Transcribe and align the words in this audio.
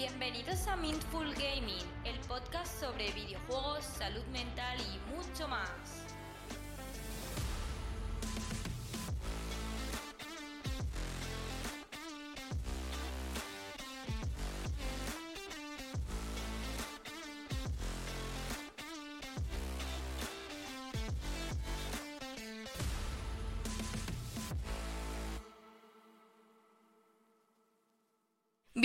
Bienvenidos 0.00 0.68
a 0.68 0.76
Mindful 0.76 1.34
Gaming, 1.34 1.84
el 2.04 2.16
podcast 2.28 2.78
sobre 2.78 3.10
videojuegos, 3.10 3.82
salud 3.82 4.24
mental 4.26 4.78
y 4.78 5.12
mucho 5.12 5.48
más. 5.48 6.07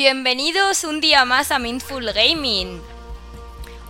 Bienvenidos 0.06 0.84
un 0.84 1.00
día 1.00 1.24
más 1.24 1.50
a 1.52 1.60
Mindful 1.60 2.12
Gaming. 2.12 2.82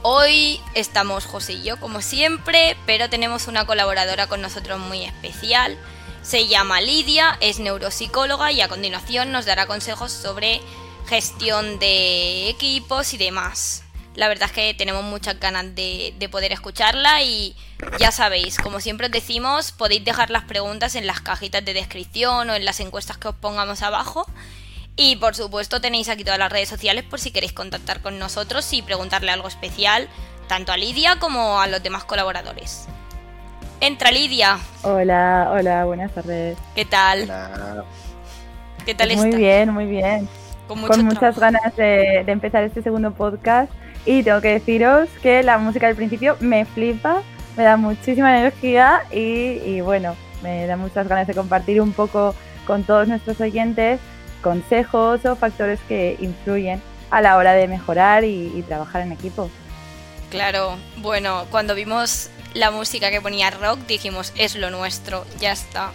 Hoy 0.03 0.61
estamos 0.75 1.25
José 1.25 1.53
y 1.53 1.63
yo 1.63 1.79
como 1.79 2.03
siempre, 2.03 2.77
pero 2.85 3.09
tenemos 3.09 3.47
una 3.47 3.65
colaboradora 3.65 4.27
con 4.27 4.39
nosotros 4.39 4.79
muy 4.79 5.03
especial. 5.05 5.75
Se 6.21 6.45
llama 6.45 6.81
Lidia, 6.81 7.35
es 7.41 7.57
neuropsicóloga 7.57 8.51
y 8.51 8.61
a 8.61 8.67
continuación 8.67 9.31
nos 9.31 9.47
dará 9.47 9.65
consejos 9.65 10.11
sobre 10.11 10.61
gestión 11.07 11.79
de 11.79 12.47
equipos 12.47 13.15
y 13.15 13.17
demás. 13.17 13.83
La 14.13 14.27
verdad 14.27 14.49
es 14.49 14.53
que 14.53 14.75
tenemos 14.75 15.03
muchas 15.03 15.39
ganas 15.39 15.73
de, 15.73 16.13
de 16.19 16.29
poder 16.29 16.51
escucharla 16.51 17.23
y 17.23 17.55
ya 17.99 18.11
sabéis, 18.11 18.57
como 18.57 18.81
siempre 18.81 19.07
os 19.07 19.11
decimos, 19.11 19.71
podéis 19.71 20.05
dejar 20.05 20.29
las 20.29 20.43
preguntas 20.43 20.93
en 20.93 21.07
las 21.07 21.21
cajitas 21.21 21.65
de 21.65 21.73
descripción 21.73 22.51
o 22.51 22.53
en 22.53 22.65
las 22.65 22.79
encuestas 22.81 23.17
que 23.17 23.29
os 23.29 23.35
pongamos 23.35 23.81
abajo 23.81 24.27
y 24.95 25.15
por 25.15 25.35
supuesto 25.35 25.81
tenéis 25.81 26.09
aquí 26.09 26.23
todas 26.23 26.39
las 26.39 26.51
redes 26.51 26.69
sociales 26.69 27.03
por 27.03 27.19
si 27.19 27.31
queréis 27.31 27.53
contactar 27.53 28.01
con 28.01 28.19
nosotros 28.19 28.71
y 28.73 28.81
preguntarle 28.81 29.31
algo 29.31 29.47
especial, 29.47 30.07
tanto 30.47 30.71
a 30.71 30.77
Lidia 30.77 31.17
como 31.19 31.59
a 31.59 31.67
los 31.67 31.81
demás 31.81 32.03
colaboradores. 32.03 32.87
Entra 33.81 34.11
Lidia. 34.11 34.59
Hola, 34.83 35.49
hola, 35.51 35.85
buenas 35.85 36.11
tardes. 36.13 36.57
¿Qué 36.75 36.85
tal? 36.85 37.31
¿Qué 38.85 38.93
tal 38.93 39.15
Muy 39.15 39.35
bien, 39.35 39.73
muy 39.73 39.85
bien. 39.85 40.27
Con, 40.67 41.05
muchas 41.05 41.37
ganas 41.37 41.75
de, 41.75 42.19
empezar 42.19 42.63
este 42.63 42.81
segundo 42.81 43.13
podcast 43.13 43.71
y 44.05 44.23
tengo 44.23 44.41
que 44.41 44.53
deciros 44.53 45.09
que 45.21 45.43
la 45.43 45.57
música 45.57 45.87
del 45.87 45.95
principio 45.95 46.37
me 46.39 46.65
flipa, 46.65 47.21
me 47.57 47.63
da 47.63 47.77
muchísima 47.77 48.37
energía 48.37 49.03
y, 49.11 49.59
y 49.65 49.81
bueno, 49.81 50.15
me 50.41 50.65
da 50.65 50.77
muchas 50.77 51.07
ganas 51.07 51.27
de 51.27 51.33
compartir 51.33 51.81
un 51.81 51.93
poco 51.93 52.33
con 52.65 52.83
todos 52.83 53.07
nuestros 53.07 53.39
oyentes 53.41 53.99
consejos 54.43 55.25
o 55.25 55.35
factores 55.35 55.79
que 55.87 56.17
influyen 56.19 56.79
a 57.09 57.21
la 57.21 57.37
hora 57.37 57.53
de 57.53 57.67
mejorar 57.67 58.23
y, 58.23 58.63
trabajar 58.67 59.01
en 59.01 59.11
equipo. 59.11 59.49
Claro, 60.29 60.77
bueno, 60.97 61.45
cuando 61.49 61.73
vimos 61.73 62.29
la 62.53 62.69
música 62.69 63.09
que 63.09 63.21
ponía 63.21 63.49
rock 63.49 63.79
dijimos, 63.87 64.33
es 64.35 64.55
lo 64.55 64.69
nuestro, 64.69 65.25
ya 65.39 65.51
está. 65.51 65.91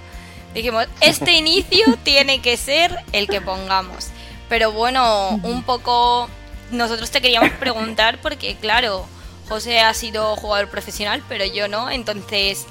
Dijimos, 0.55 0.87
este 1.01 1.33
inicio 1.33 1.85
tiene 2.03 2.41
que 2.41 2.57
ser 2.57 2.97
el 3.13 3.29
que 3.29 3.41
pongamos. 3.41 4.09
Pero 4.49 4.73
bueno, 4.73 5.41
un 5.43 5.63
poco 5.63 6.29
nosotros 6.71 7.11
te 7.11 7.21
queríamos 7.21 7.51
preguntar 7.51 8.21
porque 8.21 8.57
claro, 8.57 9.07
José 9.49 9.81
ha 9.81 9.95
sido 9.95 10.37
jugador 10.37 10.69
profesional, 10.69 11.23
pero 11.29 11.45
yo 11.45 11.69
no, 11.69 11.91
entonces 11.91 12.67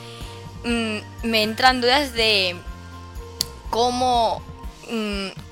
mm, 0.63 0.97
me 1.23 1.43
entran 1.43 1.81
dudas 1.81 2.13
de 2.13 2.55
cómo 3.69 4.41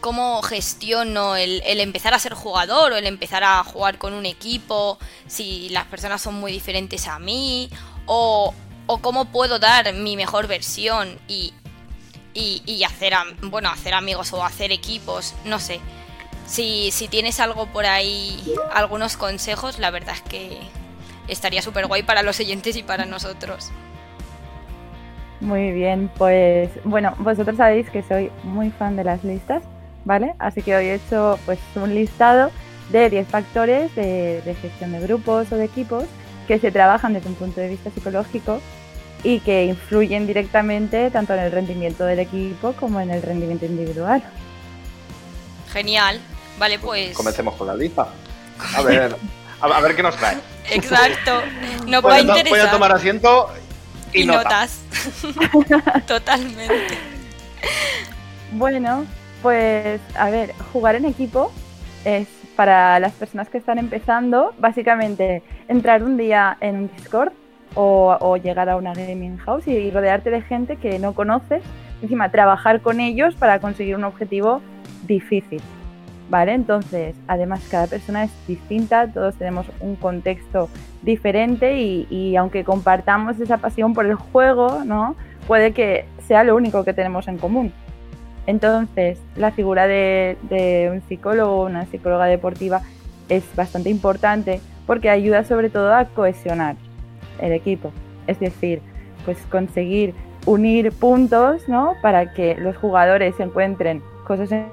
cómo 0.02 0.42
gestiono 0.42 1.36
el, 1.36 1.62
empezar 1.80 2.14
a 2.14 2.20
ser 2.20 2.34
jugador 2.34 2.94
o 2.94 2.98
el 2.98 3.06
empezar 3.06 3.44
a 3.44 3.64
jugar 3.64 3.98
con 3.98 4.14
un 4.14 4.26
equipo, 4.26 4.98
si 5.28 5.70
las 5.70 5.86
personas 5.86 6.22
son 6.22 6.36
muy 6.36 6.52
diferentes 6.52 7.08
a 7.08 7.20
mí, 7.20 7.70
o, 8.06 8.54
cómo 9.02 9.26
puedo 9.26 9.60
dar 9.60 9.94
mi 9.94 10.16
mejor 10.16 10.48
versión 10.48 11.20
y, 11.28 11.54
y, 12.34 12.84
hacer, 12.84 13.14
bueno, 13.42 13.70
hacer 13.70 13.94
amigos 13.94 14.34
o 14.34 14.44
hacer 14.44 14.72
equipos, 14.72 15.34
no 15.46 15.60
sé. 15.60 15.80
Si, 16.48 16.92
si 16.92 17.08
tienes 17.08 17.40
algo 17.40 17.66
por 17.68 17.86
ahí, 17.86 18.40
algunos 18.72 19.18
consejos, 19.18 19.80
la 19.80 19.90
verdad 19.90 20.16
es 20.16 20.22
que 20.22 20.60
estaría 21.28 21.62
súper 21.62 21.88
guay 21.88 22.04
para 22.04 22.22
los 22.22 22.40
oyentes 22.40 22.76
y 22.76 22.84
para 22.84 23.06
nosotros. 23.06 23.72
Muy 25.42 25.72
bien, 25.72 26.10
pues 26.18 26.70
bueno, 26.84 27.14
vosotros 27.20 27.58
sabéis 27.58 27.90
que 27.90 28.02
soy 28.04 28.32
muy 28.44 28.72
fan 28.72 28.96
de 28.96 29.04
las 29.04 29.24
listas, 29.24 29.64
¿vale? 30.06 30.34
Así 30.40 30.62
que 30.62 30.76
hoy 30.76 30.86
he 30.86 30.96
hecho 30.96 31.38
pues 31.46 31.60
un 31.76 31.94
listado 31.94 32.52
de 32.90 33.10
10 33.10 33.28
factores 33.28 33.94
de, 33.96 34.56
gestión 34.62 34.92
de 34.94 35.00
grupos 35.02 35.52
o 35.52 35.58
de 35.58 35.66
equipos 35.66 36.06
que 36.48 36.60
se 36.60 36.72
trabajan 36.72 37.14
desde 37.14 37.28
un 37.28 37.36
punto 37.36 37.60
de 37.60 37.70
vista 37.70 37.90
psicológico 37.92 38.62
y 39.24 39.40
que 39.40 39.66
influyen 39.66 40.28
directamente 40.28 41.10
tanto 41.10 41.34
en 41.34 41.40
el 41.40 41.52
rendimiento 41.52 42.06
del 42.06 42.20
equipo 42.20 42.74
como 42.74 43.02
en 43.02 43.10
el 43.10 43.22
rendimiento 43.22 43.66
individual. 43.66 44.24
Genial, 45.74 46.20
vale 46.60 46.80
pues... 46.80 47.18
Comencemos 47.18 47.56
con 47.56 47.68
la 47.68 47.76
lista. 47.76 48.08
A 48.76 48.82
ver, 48.84 49.16
a, 49.60 49.82
ver 49.82 49.96
qué 49.96 50.04
nos 50.04 50.16
trae. 50.16 50.38
Exacto, 50.70 51.42
nos 51.88 52.06
va 52.06 52.16
a 52.16 52.22
interesar. 52.22 52.50
Voy 52.50 52.60
a 52.60 52.72
tomar 52.72 52.92
asiento 52.94 53.50
y, 54.14 54.26
notas. 54.26 54.85
Totalmente. 56.08 56.98
Bueno, 58.54 59.06
pues 59.42 60.02
a 60.18 60.30
ver, 60.30 60.54
jugar 60.72 60.96
en 60.96 61.06
equipo 61.06 61.52
es 62.04 62.28
para 62.56 63.00
las 63.00 63.14
personas 63.14 63.50
que 63.50 63.58
están 63.58 63.78
empezando, 63.78 64.54
básicamente 64.58 65.44
entrar 65.68 66.04
un 66.04 66.18
día 66.18 66.58
en 66.62 66.76
un 66.78 66.90
Discord 66.96 67.34
o, 67.76 68.38
llegar 68.38 68.70
a 68.70 68.78
una 68.78 68.94
gaming 68.94 69.38
house 69.38 69.68
y, 69.68 69.92
rodearte 69.92 70.30
de 70.30 70.42
gente 70.42 70.78
que 70.78 70.98
no 70.98 71.14
conoces, 71.14 71.62
encima 72.02 72.30
trabajar 72.30 72.82
con 72.82 73.02
ellos 73.02 73.36
para 73.36 73.60
conseguir 73.60 73.96
un 73.98 74.06
objetivo 74.06 74.62
difícil. 75.06 75.62
¿Vale? 76.30 76.54
Entonces, 76.54 77.16
además 77.28 77.62
cada 77.70 77.86
persona 77.88 78.24
es 78.24 78.32
distinta, 78.48 79.08
todos 79.12 79.36
tenemos 79.36 79.68
un 79.80 79.96
contexto 79.96 80.70
diferente 81.04 81.80
y, 81.80 82.36
aunque 82.36 82.64
compartamos 82.64 83.40
esa 83.40 83.58
pasión 83.58 83.94
por 83.94 84.08
el 84.08 84.16
juego, 84.16 84.84
¿no? 84.84 85.16
Puede 85.48 85.72
que 85.72 86.06
sea 86.28 86.44
lo 86.44 86.56
único 86.56 86.84
que 86.84 86.94
tenemos 86.94 87.28
en 87.28 87.38
común. 87.38 87.72
Entonces, 88.48 89.20
la 89.36 89.52
figura 89.52 89.86
de, 89.86 90.38
de 90.50 90.90
un 90.92 91.02
psicólogo 91.08 91.64
una 91.64 91.86
psicóloga 91.86 92.26
deportiva 92.26 92.82
es 93.30 93.44
bastante 93.56 93.90
importante 93.90 94.62
porque 94.88 95.10
ayuda 95.10 95.44
sobre 95.44 95.70
todo 95.70 95.94
a 95.94 96.06
cohesionar 96.06 96.76
el 97.40 97.52
equipo. 97.52 97.92
Es 98.28 98.40
decir, 98.40 98.82
pues 99.26 99.38
conseguir 99.50 100.14
unir 100.46 100.92
puntos, 100.92 101.68
¿no? 101.68 101.94
Para 102.02 102.34
que 102.34 102.56
los 102.56 102.78
jugadores 102.78 103.40
encuentren 103.40 104.02
cosas 104.26 104.52
en 104.52 104.68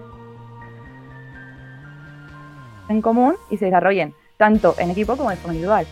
en 2.88 3.03
común 3.03 3.37
y 3.50 3.56
se 3.56 3.66
desarrollen 3.66 4.15
tanto 4.37 4.75
en 4.78 4.91
equipo 4.91 5.16
como 5.16 5.31
en 5.31 5.38
individual. 5.44 5.87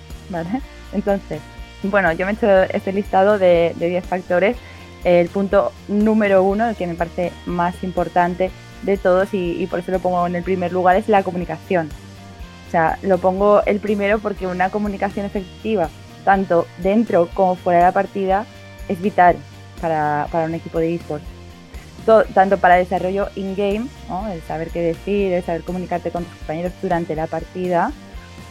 Entonces, 0.92 1.40
bueno, 1.84 2.12
yo 2.12 2.26
me 2.26 2.32
he 2.32 2.34
hecho 2.34 2.62
este 2.74 2.92
listado 2.92 3.38
de 3.38 3.74
10 3.78 4.04
factores. 4.04 4.56
El 5.04 5.28
punto 5.28 5.72
número 5.88 6.42
uno, 6.42 6.68
el 6.68 6.76
que 6.76 6.86
me 6.86 6.94
parece 6.94 7.32
más 7.46 7.82
importante 7.82 8.50
de 8.82 8.96
todos 8.96 9.28
y, 9.32 9.66
por 9.68 9.78
eso 9.78 9.92
lo 9.92 10.00
pongo 10.00 10.26
en 10.26 10.34
el 10.36 10.42
primer 10.42 10.72
lugar, 10.72 10.96
es 10.96 11.08
la 11.08 11.22
comunicación. 11.22 11.88
O 12.66 12.70
sea, 12.70 12.98
lo 13.02 13.18
pongo 13.18 13.62
el 13.66 13.80
primero 13.80 14.18
porque 14.18 14.46
una 14.46 14.70
comunicación 14.70 15.26
efectiva, 15.26 15.88
tanto 16.24 16.66
dentro 16.78 17.28
como 17.32 17.54
fuera 17.54 17.78
de 17.78 17.84
la 17.86 17.92
partida, 17.92 18.46
es 18.88 19.00
vital 19.00 19.36
para, 19.80 20.26
para 20.30 20.46
un 20.46 20.54
equipo 20.54 20.78
de 20.78 20.94
esports 20.96 21.39
tanto 22.34 22.58
para 22.58 22.76
desarrollo 22.76 23.28
in-game, 23.36 23.86
el 24.32 24.42
saber 24.42 24.70
qué 24.70 24.80
decir, 24.80 25.32
el 25.32 25.42
saber 25.44 25.62
comunicarte 25.62 26.10
con 26.10 26.24
tus 26.24 26.34
compañeros 26.36 26.72
durante 26.82 27.14
la 27.14 27.26
partida, 27.26 27.92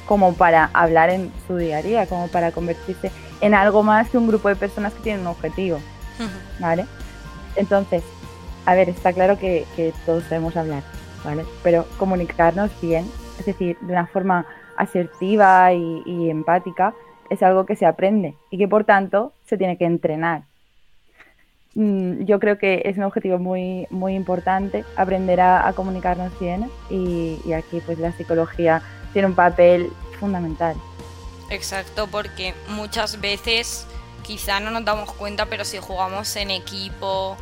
como 0.08 0.34
para 0.34 0.70
hablar 0.74 1.10
en 1.10 1.32
su 1.48 1.58
día 1.58 1.78
a 1.78 1.82
día, 1.82 2.06
como 2.08 2.28
para 2.28 2.52
convertirse 2.52 3.12
en 3.42 3.54
algo 3.54 3.84
más 3.84 4.10
que 4.10 4.18
un 4.18 4.28
grupo 4.28 4.50
de 4.50 4.56
personas 4.56 4.94
que 4.94 5.02
tienen 5.02 5.22
un 5.22 5.28
objetivo. 5.28 5.80
¿Vale? 6.60 6.86
Entonces, 7.56 8.04
a 8.66 8.76
ver, 8.76 8.90
está 8.90 9.14
claro 9.14 9.38
que, 9.40 9.66
todos 10.06 10.30
debemos 10.30 10.58
hablar, 10.58 10.84
¿vale? 11.24 11.46
Pero 11.64 11.86
comunicarnos 11.98 12.70
bien, 12.82 13.06
es 13.40 13.46
decir, 13.46 13.78
de 13.80 13.94
una 13.94 14.08
forma 14.08 14.46
asertiva 14.78 15.74
y 15.74 16.30
empática, 16.30 16.94
es 17.30 17.44
algo 17.44 17.66
que 17.66 17.76
se 17.76 17.86
aprende 17.86 18.36
y 18.50 18.58
que 18.58 18.68
por 18.68 18.84
tanto 18.84 19.34
se 19.46 19.58
tiene 19.58 19.78
que 19.78 19.86
entrenar. 19.86 20.49
Mm, 21.80 22.26
yo 22.26 22.42
creo 22.42 22.58
que 22.58 22.82
es 22.84 22.98
un 22.98 23.04
objetivo 23.04 23.40
muy, 23.40 23.88
muy 23.90 24.14
importante 24.14 24.84
aprender 24.98 25.40
a, 25.40 25.72
comunicarnos 25.72 26.38
bien 26.38 26.70
y, 26.90 27.54
aquí 27.54 27.80
pues 27.80 27.98
la 28.00 28.12
psicología 28.12 28.82
tiene 29.14 29.30
un 29.30 29.34
papel 29.34 29.90
fundamental. 30.20 30.76
Exacto, 31.50 32.08
porque 32.08 32.54
muchas 32.68 33.22
veces 33.22 33.88
quizá 34.24 34.60
no 34.60 34.72
nos 34.72 34.84
damos 34.84 35.14
cuenta, 35.14 35.46
pero 35.46 35.64
si 35.64 35.78
jugamos 35.78 36.36
en 36.36 36.52
equipo, 36.52 37.38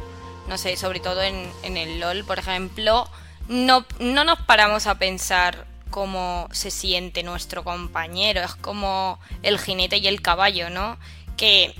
no 0.47 0.59
sé, 0.59 0.77
sobre 0.77 0.99
todo 0.99 1.23
en, 1.23 1.49
en 1.63 1.75
el 1.75 1.99
LOL, 1.99 2.23
por 2.23 2.37
ejemplo, 2.37 3.09
no, 3.49 3.85
no 3.99 4.23
nos 4.23 4.39
paramos 4.41 4.85
a 4.85 4.99
pensar 4.99 5.65
cómo 5.89 6.47
se 6.51 6.69
siente 6.69 7.23
nuestro 7.23 7.63
compañero, 7.63 8.41
es 8.41 8.53
como 8.53 9.17
el 9.41 9.57
jinete 9.57 9.97
y 9.97 10.05
el 10.05 10.21
caballo, 10.21 10.69
¿no? 10.69 10.99
Que 11.37 11.73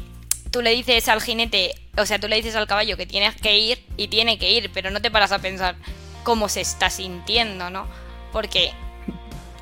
tú 0.58 0.64
le 0.64 0.72
dices 0.72 1.08
al 1.08 1.22
jinete, 1.22 1.76
o 2.00 2.06
sea, 2.08 2.18
tú 2.18 2.28
le 2.28 2.36
dices 2.36 2.56
al 2.56 2.66
caballo 2.66 2.98
que 2.98 3.06
tienes 3.06 3.36
que 3.36 3.60
ir 3.60 3.86
y 3.96 4.08
tiene 4.08 4.40
que 4.40 4.50
ir, 4.50 4.72
pero 4.74 4.90
no 4.90 5.04
te 5.04 5.12
paras 5.12 5.32
a 5.32 5.38
pensar 5.38 5.76
cómo 6.24 6.50
se 6.50 6.62
está 6.62 6.90
sintiendo, 6.90 7.70
¿no? 7.70 7.86
Porque, 8.34 8.72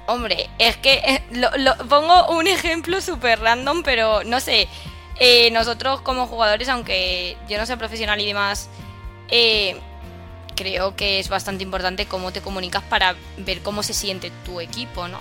hombre, 0.07 0.49
es 0.57 0.77
que 0.77 0.93
eh, 0.93 1.21
lo, 1.31 1.75
pongo 1.89 2.29
un 2.29 2.47
ejemplo 2.47 3.01
súper 3.01 3.41
random, 3.41 3.83
pero 3.83 4.23
no 4.23 4.39
sé, 4.39 4.69
eh, 5.19 5.51
nosotros 5.51 5.99
como 5.99 6.27
jugadores, 6.27 6.69
aunque 6.69 7.35
yo 7.49 7.57
no 7.57 7.65
sea 7.65 7.75
profesional 7.75 8.21
y 8.21 8.27
demás, 8.27 8.69
eh, 9.27 9.77
creo 10.55 10.95
que 10.95 11.19
es 11.19 11.27
bastante 11.27 11.65
importante 11.65 12.05
cómo 12.05 12.31
te 12.31 12.39
comunicas 12.39 12.83
para 12.83 13.17
ver 13.39 13.59
cómo 13.63 13.83
se 13.83 13.93
siente 13.93 14.31
tu 14.45 14.61
equipo, 14.61 15.09
¿no? 15.09 15.19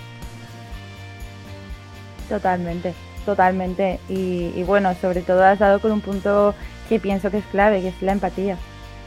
Totalmente, 2.29 2.95
totalmente. 3.25 4.01
Y, 4.09 4.63
bueno, 4.65 4.95
sobre 5.01 5.23
todo 5.23 5.45
has 5.45 5.59
dado 5.59 5.81
con 5.81 5.93
un 5.93 6.01
punto 6.01 6.55
que 6.89 7.01
pienso 7.01 7.31
que 7.31 7.39
es 7.39 7.45
clave, 7.47 7.81
que 7.81 7.89
es 7.89 8.03
la 8.03 8.13
empatía. 8.13 8.57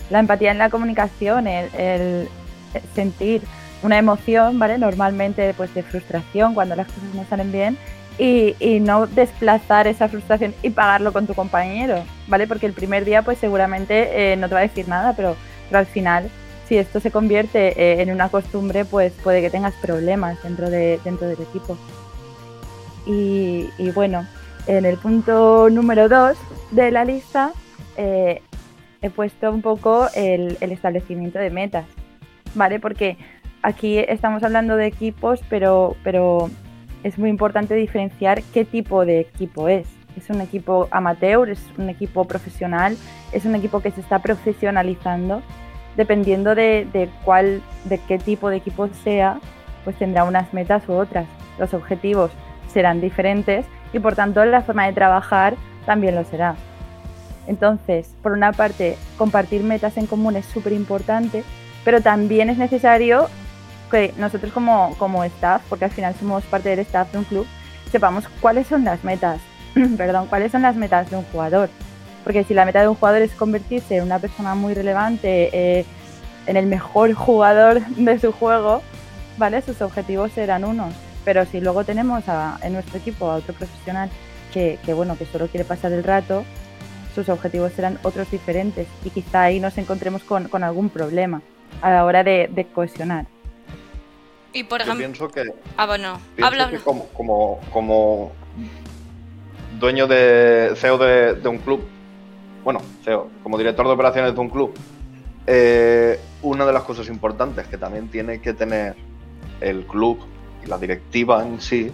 La 0.09 0.19
empatía 0.19 0.51
en 0.51 0.57
la 0.57 0.69
comunicación, 0.69 1.47
el, 1.47 2.29
sentir 2.95 3.41
una 3.83 3.97
emoción, 3.97 4.59
¿vale? 4.59 4.77
Normalmente 4.77 5.53
pues 5.55 5.73
de 5.73 5.83
frustración 5.83 6.53
cuando 6.53 6.75
las 6.75 6.87
cosas 6.87 7.13
no 7.13 7.25
salen 7.29 7.51
bien 7.51 7.77
y, 8.17 8.55
y, 8.59 8.79
no 8.79 9.07
desplazar 9.07 9.87
esa 9.87 10.09
frustración 10.09 10.53
y 10.63 10.71
pagarlo 10.71 11.13
con 11.13 11.27
tu 11.27 11.33
compañero, 11.33 12.03
¿vale? 12.27 12.47
Porque 12.47 12.65
el 12.65 12.73
primer 12.73 13.05
día 13.05 13.21
pues 13.21 13.37
seguramente 13.37 14.33
eh, 14.33 14.35
no 14.35 14.47
te 14.47 14.55
va 14.55 14.61
a 14.61 14.63
decir 14.63 14.87
nada, 14.87 15.13
pero 15.15 15.35
pero 15.69 15.79
al 15.79 15.85
final, 15.85 16.29
si 16.67 16.77
esto 16.77 16.99
se 16.99 17.11
convierte 17.11 17.79
eh, 17.81 18.01
en 18.01 18.11
una 18.11 18.29
costumbre, 18.29 18.85
pues 18.85 19.13
puede 19.23 19.41
que 19.41 19.49
tengas 19.49 19.73
problemas 19.75 20.41
dentro, 20.43 20.69
de, 20.69 20.99
dentro 21.03 21.27
del 21.27 21.41
equipo. 21.41 21.77
Y, 23.07 23.91
bueno, 23.91 24.27
en 24.67 24.85
el 24.85 24.97
punto 24.97 25.69
número 25.69 26.09
dos 26.09 26.37
de 26.71 26.91
la 26.91 27.05
lista 27.05 27.53
eh, 27.95 28.41
he 29.01 29.09
puesto 29.09 29.49
un 29.49 29.61
poco 29.61 30.07
el, 30.13 30.57
establecimiento 30.59 31.39
de 31.39 31.49
metas, 31.49 31.85
¿vale? 32.53 32.81
Porque 32.81 33.17
aquí 33.61 33.97
estamos 33.97 34.43
hablando 34.43 34.75
de 34.75 34.87
equipos, 34.87 35.39
pero, 35.49 35.95
pero 36.03 36.49
es 37.03 37.17
muy 37.17 37.29
importante 37.29 37.75
diferenciar 37.75 38.43
qué 38.53 38.65
tipo 38.65 39.05
de 39.05 39.21
equipo 39.21 39.69
es. 39.69 39.87
¿Es 40.17 40.29
un 40.29 40.41
equipo 40.41 40.89
amateur? 40.91 41.49
¿Es 41.49 41.63
un 41.77 41.89
equipo 41.89 42.25
profesional? 42.25 42.97
¿Es 43.31 43.45
un 43.45 43.55
equipo 43.55 43.81
que 43.81 43.91
se 43.91 44.01
está 44.01 44.19
profesionalizando? 44.19 45.41
Dependiendo 45.95 46.55
de, 46.55 47.09
cuál, 47.23 47.61
de 47.85 47.99
qué 47.99 48.17
tipo 48.17 48.49
de 48.49 48.57
equipo 48.57 48.89
sea, 49.03 49.39
pues 49.85 49.95
tendrá 49.97 50.25
unas 50.25 50.53
metas 50.53 50.89
u 50.89 50.93
otras. 50.93 51.25
Los 51.57 51.73
objetivos 51.73 52.31
serán 52.77 53.01
diferentes 53.01 53.65
y 53.91 53.97
por 53.97 54.15
tanto 54.15 54.45
la 54.45 54.61
forma 54.61 54.85
de 54.85 54.93
trabajar 54.93 55.55
también 55.87 56.13
lo 56.13 56.23
será. 56.23 56.55
Entonces, 57.47 58.13
por 58.21 58.33
una 58.33 58.51
parte, 58.51 58.97
compartir 59.17 59.63
metas 59.63 59.97
en 59.97 60.05
común 60.05 60.35
es 60.35 60.45
súper 60.45 60.73
importante, 60.73 61.43
pero 61.83 62.01
también 62.01 62.51
es 62.51 62.59
necesario 62.59 63.29
que 63.89 64.13
nosotros 64.17 64.53
como, 64.53 64.93
como 64.99 65.23
staff, 65.23 65.63
porque 65.69 65.85
al 65.85 65.91
final 65.91 66.13
somos 66.19 66.43
parte 66.43 66.69
del 66.69 66.79
staff 66.79 67.11
de 67.11 67.17
un 67.17 67.23
club, 67.23 67.47
sepamos 67.89 68.27
cuáles 68.41 68.67
son 68.67 68.83
las 68.83 69.03
metas 69.03 69.39
perdón, 69.97 70.27
cuáles 70.27 70.51
son 70.51 70.61
las 70.61 70.75
metas 70.75 71.09
de 71.09 71.15
un 71.15 71.23
jugador. 71.23 71.69
Porque 72.23 72.43
si 72.43 72.53
la 72.53 72.65
meta 72.65 72.81
de 72.81 72.89
un 72.89 72.95
jugador 72.95 73.23
es 73.23 73.31
convertirse 73.31 73.97
en 73.97 74.03
una 74.03 74.19
persona 74.19 74.53
muy 74.53 74.75
relevante, 74.75 75.49
eh, 75.53 75.85
en 76.45 76.57
el 76.57 76.67
mejor 76.67 77.13
jugador 77.13 77.81
de 77.87 78.19
su 78.19 78.31
juego, 78.31 78.83
¿vale? 79.37 79.63
Sus 79.63 79.81
objetivos 79.81 80.31
serán 80.31 80.63
unos. 80.63 80.93
Pero 81.27 81.45
si 81.45 81.59
luego 81.59 81.83
tenemos 81.83 82.23
en 82.61 82.71
nuestro 82.71 82.97
equipo 82.99 83.29
a 83.29 83.35
otro 83.35 83.53
profesional 83.53 84.09
que, 84.53 84.79
bueno, 84.93 85.17
que 85.17 85.25
solo 85.25 85.47
quiere 85.47 85.65
pasar 85.65 85.91
el 85.91 86.05
rato, 86.05 86.45
sus 87.13 87.27
objetivos 87.27 87.73
serán 87.73 87.99
otros 88.03 88.31
diferentes 88.31 88.87
y 89.03 89.09
quizá 89.09 89.41
ahí 89.43 89.59
nos 89.59 89.77
encontremos 89.77 90.23
con, 90.23 90.63
algún 90.63 90.89
problema 90.89 91.41
a 91.81 91.91
la 91.91 92.05
hora 92.05 92.23
de, 92.23 92.67
cohesionar. 92.73 93.25
Y 94.53 94.63
por 94.63 94.79
ejemplo, 94.79 94.99
pienso 94.99 95.27
que, 95.27 95.53
ah, 95.75 95.85
bueno, 95.85 96.17
habla, 96.41 96.71
como, 96.85 97.09
como, 97.09 97.59
como 97.73 98.31
dueño 99.81 100.07
de 100.07 100.75
CEO 100.77 100.97
de, 100.97 101.45
un 101.49 101.57
club, 101.57 101.85
bueno, 102.63 102.79
CEO, 103.03 103.29
como 103.43 103.57
director 103.57 103.85
de 103.85 103.91
operaciones 103.91 104.33
de 104.33 104.39
un 104.39 104.49
club, 104.49 104.73
eh, 105.45 106.21
una 106.41 106.65
de 106.65 106.71
las 106.71 106.83
cosas 106.83 107.09
importantes 107.09 107.67
que 107.67 107.77
también 107.77 108.07
tiene 108.07 108.39
que 108.39 108.53
tener 108.53 108.95
el 109.59 109.85
club 109.85 110.19
la 110.67 110.77
directiva 110.77 111.43
en 111.43 111.61
sí 111.61 111.91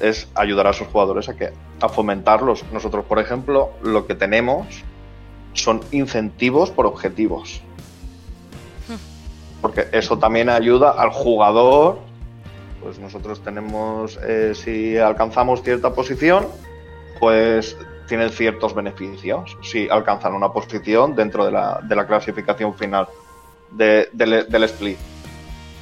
es 0.00 0.28
ayudar 0.34 0.66
a 0.66 0.72
sus 0.72 0.86
jugadores 0.88 1.28
a 1.28 1.36
que 1.36 1.52
a 1.80 1.88
fomentarlos. 1.88 2.64
Nosotros, 2.72 3.04
por 3.04 3.18
ejemplo, 3.18 3.70
lo 3.82 4.06
que 4.06 4.14
tenemos 4.14 4.66
son 5.52 5.80
incentivos 5.90 6.70
por 6.70 6.86
objetivos. 6.86 7.62
Porque 9.62 9.86
eso 9.92 10.18
también 10.18 10.48
ayuda 10.48 10.90
al 10.90 11.10
jugador. 11.10 11.98
Pues 12.82 12.98
nosotros 12.98 13.40
tenemos, 13.42 14.18
eh, 14.22 14.52
si 14.54 14.96
alcanzamos 14.96 15.62
cierta 15.62 15.92
posición, 15.92 16.46
pues 17.18 17.76
tienen 18.06 18.30
ciertos 18.30 18.74
beneficios 18.74 19.56
si 19.62 19.88
alcanzan 19.88 20.34
una 20.34 20.52
posición 20.52 21.16
dentro 21.16 21.44
de 21.44 21.50
la, 21.50 21.80
de 21.82 21.96
la 21.96 22.06
clasificación 22.06 22.74
final 22.74 23.08
del, 23.72 24.64
split. 24.64 24.98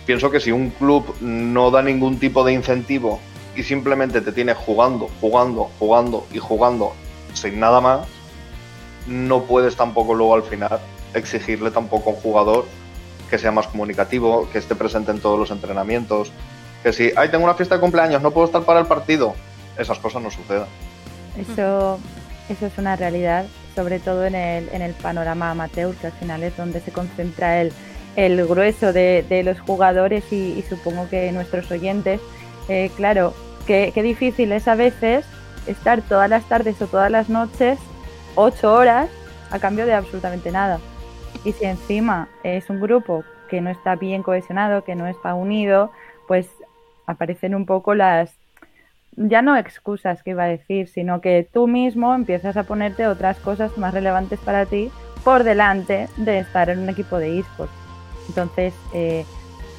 Pienso 0.07 0.31
que 0.31 0.41
si 0.41 0.53
un 0.53 0.71
club 0.71 1.15
no 1.21 1.71
da 1.71 1.83
ningún 1.83 2.19
tipo 2.19 2.45
de 2.45 2.53
incentivo 2.53 3.21
y 3.57 3.63
simplemente 3.63 4.21
te 4.21 4.33
tiene 4.33 4.55
jugando, 4.55 5.09
jugando, 5.21 5.71
jugando 5.79 6.27
y 6.33 6.39
jugando 6.39 6.93
sin 7.33 7.59
nada 7.59 7.81
más, 7.81 8.07
no 9.07 9.43
puedes 9.43 9.77
tampoco 9.77 10.15
luego 10.15 10.35
al 10.35 10.43
final 10.43 10.81
exigirle 11.15 11.71
tampoco 11.71 12.11
a 12.11 12.13
un 12.15 12.21
jugador 12.21 12.67
que 13.31 13.39
sea 13.39 13.51
más 13.51 13.67
comunicativo, 13.67 14.49
que 14.51 14.59
esté 14.59 14.75
presente 14.75 15.11
en 15.11 15.21
todos 15.21 15.39
los 15.39 15.51
entrenamientos, 15.51 16.33
que 16.83 16.93
si, 16.93 17.11
ay, 17.17 17.31
tengo 17.31 17.45
una 17.45 17.55
fiesta 17.55 17.77
de 17.77 17.81
cumpleaños, 17.81 18.21
no 18.23 18.31
puedo 18.31 18.47
estar 18.47 18.63
para 18.63 18.81
el 18.81 18.87
partido, 18.87 19.35
esas 19.79 19.99
cosas 19.99 20.23
no 20.23 20.31
sucedan. 20.31 20.67
Eso, 21.39 21.99
eso 22.49 22.67
es 22.67 22.79
una 22.79 22.97
realidad, 22.97 23.47
sobre 23.75 23.99
todo 23.99 24.27
en 24.27 24.35
el, 24.35 24.69
en 24.69 24.83
el 24.83 24.93
panorama 24.93 25.51
amateur, 25.51 25.95
que 25.97 26.09
al 26.09 26.13
final 26.13 26.43
es 26.43 26.57
donde 26.57 26.81
se 26.81 26.93
concentra 26.93 27.61
el, 27.61 27.73
el 28.17 28.47
grueso 28.47 28.93
de, 28.93 29.43
los 29.45 29.61
jugadores 29.61 30.33
y, 30.33 30.63
supongo 30.69 31.09
que 31.09 31.33
nuestros 31.33 31.71
oyentes. 31.71 32.21
Eh, 32.69 32.91
claro, 32.97 33.35
qué, 33.67 33.93
qué 33.95 34.03
difícil 34.03 34.53
es 34.53 34.69
a 34.69 34.75
veces 34.75 35.27
estar 35.67 36.03
todas 36.03 36.31
las 36.31 36.45
tardes 36.49 36.81
o 36.81 36.87
todas 36.87 37.11
las 37.11 37.29
noches, 37.29 37.79
ocho 38.35 38.73
horas, 38.73 39.11
a 39.51 39.59
cambio 39.59 39.87
de 39.87 39.95
absolutamente 39.95 40.51
nada. 40.51 40.81
Y 41.45 41.53
si 41.53 41.65
encima 41.65 42.29
es 42.43 42.71
un 42.71 42.81
grupo 42.81 43.25
que 43.49 43.61
no 43.61 43.71
está 43.71 43.97
bien 43.97 44.23
cohesionado, 44.23 44.85
que 44.85 44.95
no 44.95 45.07
está 45.07 45.35
unido, 45.35 45.91
pues 46.27 46.49
aparecen 47.07 47.55
un 47.55 47.67
poco 47.67 47.95
las, 47.95 48.35
ya 49.17 49.43
no 49.43 49.57
excusas 49.57 50.23
que 50.23 50.31
iba 50.31 50.45
a 50.45 50.49
decir, 50.49 50.89
sino 50.89 51.21
que 51.21 51.47
tú 51.53 51.69
mismo 51.69 52.15
empiezas 52.15 52.57
a 52.57 52.65
ponerte 52.65 53.07
otras 53.07 53.39
cosas 53.39 53.77
más 53.79 53.93
relevantes 53.93 54.41
para 54.41 54.67
ti 54.67 54.91
por 55.23 55.45
delante 55.45 56.09
de 56.17 56.39
estar 56.39 56.71
en 56.71 56.81
un 56.81 56.89
equipo 56.89 57.19
de 57.19 57.39
esports. 57.39 57.84
Entonces, 58.29 58.73
eh, 58.93 59.25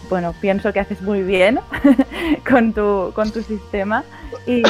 bueno, 0.10 0.34
pienso 0.40 0.72
que 0.72 0.80
haces 0.80 1.02
muy 1.02 1.24
bien 1.24 1.60
con, 2.50 2.74
tu, 2.74 3.12
con 3.14 3.32
tu 3.32 3.42
sistema 3.42 4.04
y, 4.46 4.64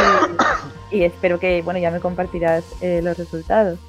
espero 0.92 1.40
que, 1.40 1.62
bueno, 1.62 1.80
ya 1.80 1.92
me 1.92 2.00
compartirás 2.00 2.64
eh, 2.82 3.02
los 3.04 3.18
resultados. 3.18 3.80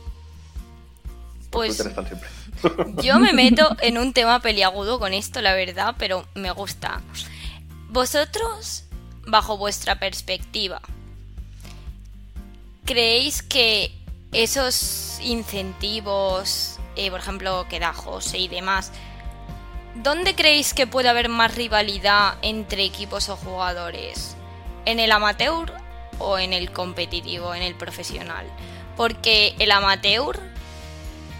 Pues 1.50 1.82
yo 3.02 3.18
me 3.18 3.32
meto 3.32 3.76
en 3.80 3.98
un 3.98 4.12
tema 4.12 4.40
peliagudo 4.40 4.98
con 4.98 5.14
esto, 5.14 5.40
la 5.40 5.54
verdad, 5.54 5.94
pero 5.98 6.24
me 6.34 6.50
gusta. 6.50 7.00
¿Vosotros 7.88 8.86
bajo 9.26 9.58
vuestra 9.58 9.98
perspectiva, 9.98 10.80
¿creéis 12.84 13.42
que 13.42 13.92
esos 14.32 15.18
incentivos, 15.20 16.78
eh, 16.94 17.10
por 17.10 17.20
ejemplo, 17.20 17.66
que 17.68 17.80
da 17.80 17.92
José 17.92 18.38
y 18.38 18.48
demás, 18.48 18.92
¿dónde 20.02 20.34
creéis 20.34 20.74
que 20.74 20.86
puede 20.86 21.08
haber 21.08 21.28
más 21.28 21.54
rivalidad 21.54 22.34
entre 22.42 22.84
equipos 22.84 23.28
o 23.28 23.36
jugadores? 23.36 24.36
¿En 24.84 25.00
el 25.00 25.12
amateur 25.12 25.72
o 26.18 26.38
en 26.38 26.52
el 26.52 26.70
competitivo, 26.72 27.54
en 27.54 27.62
el 27.62 27.74
profesional? 27.74 28.46
Porque 28.96 29.54
el 29.58 29.70
amateur 29.70 30.38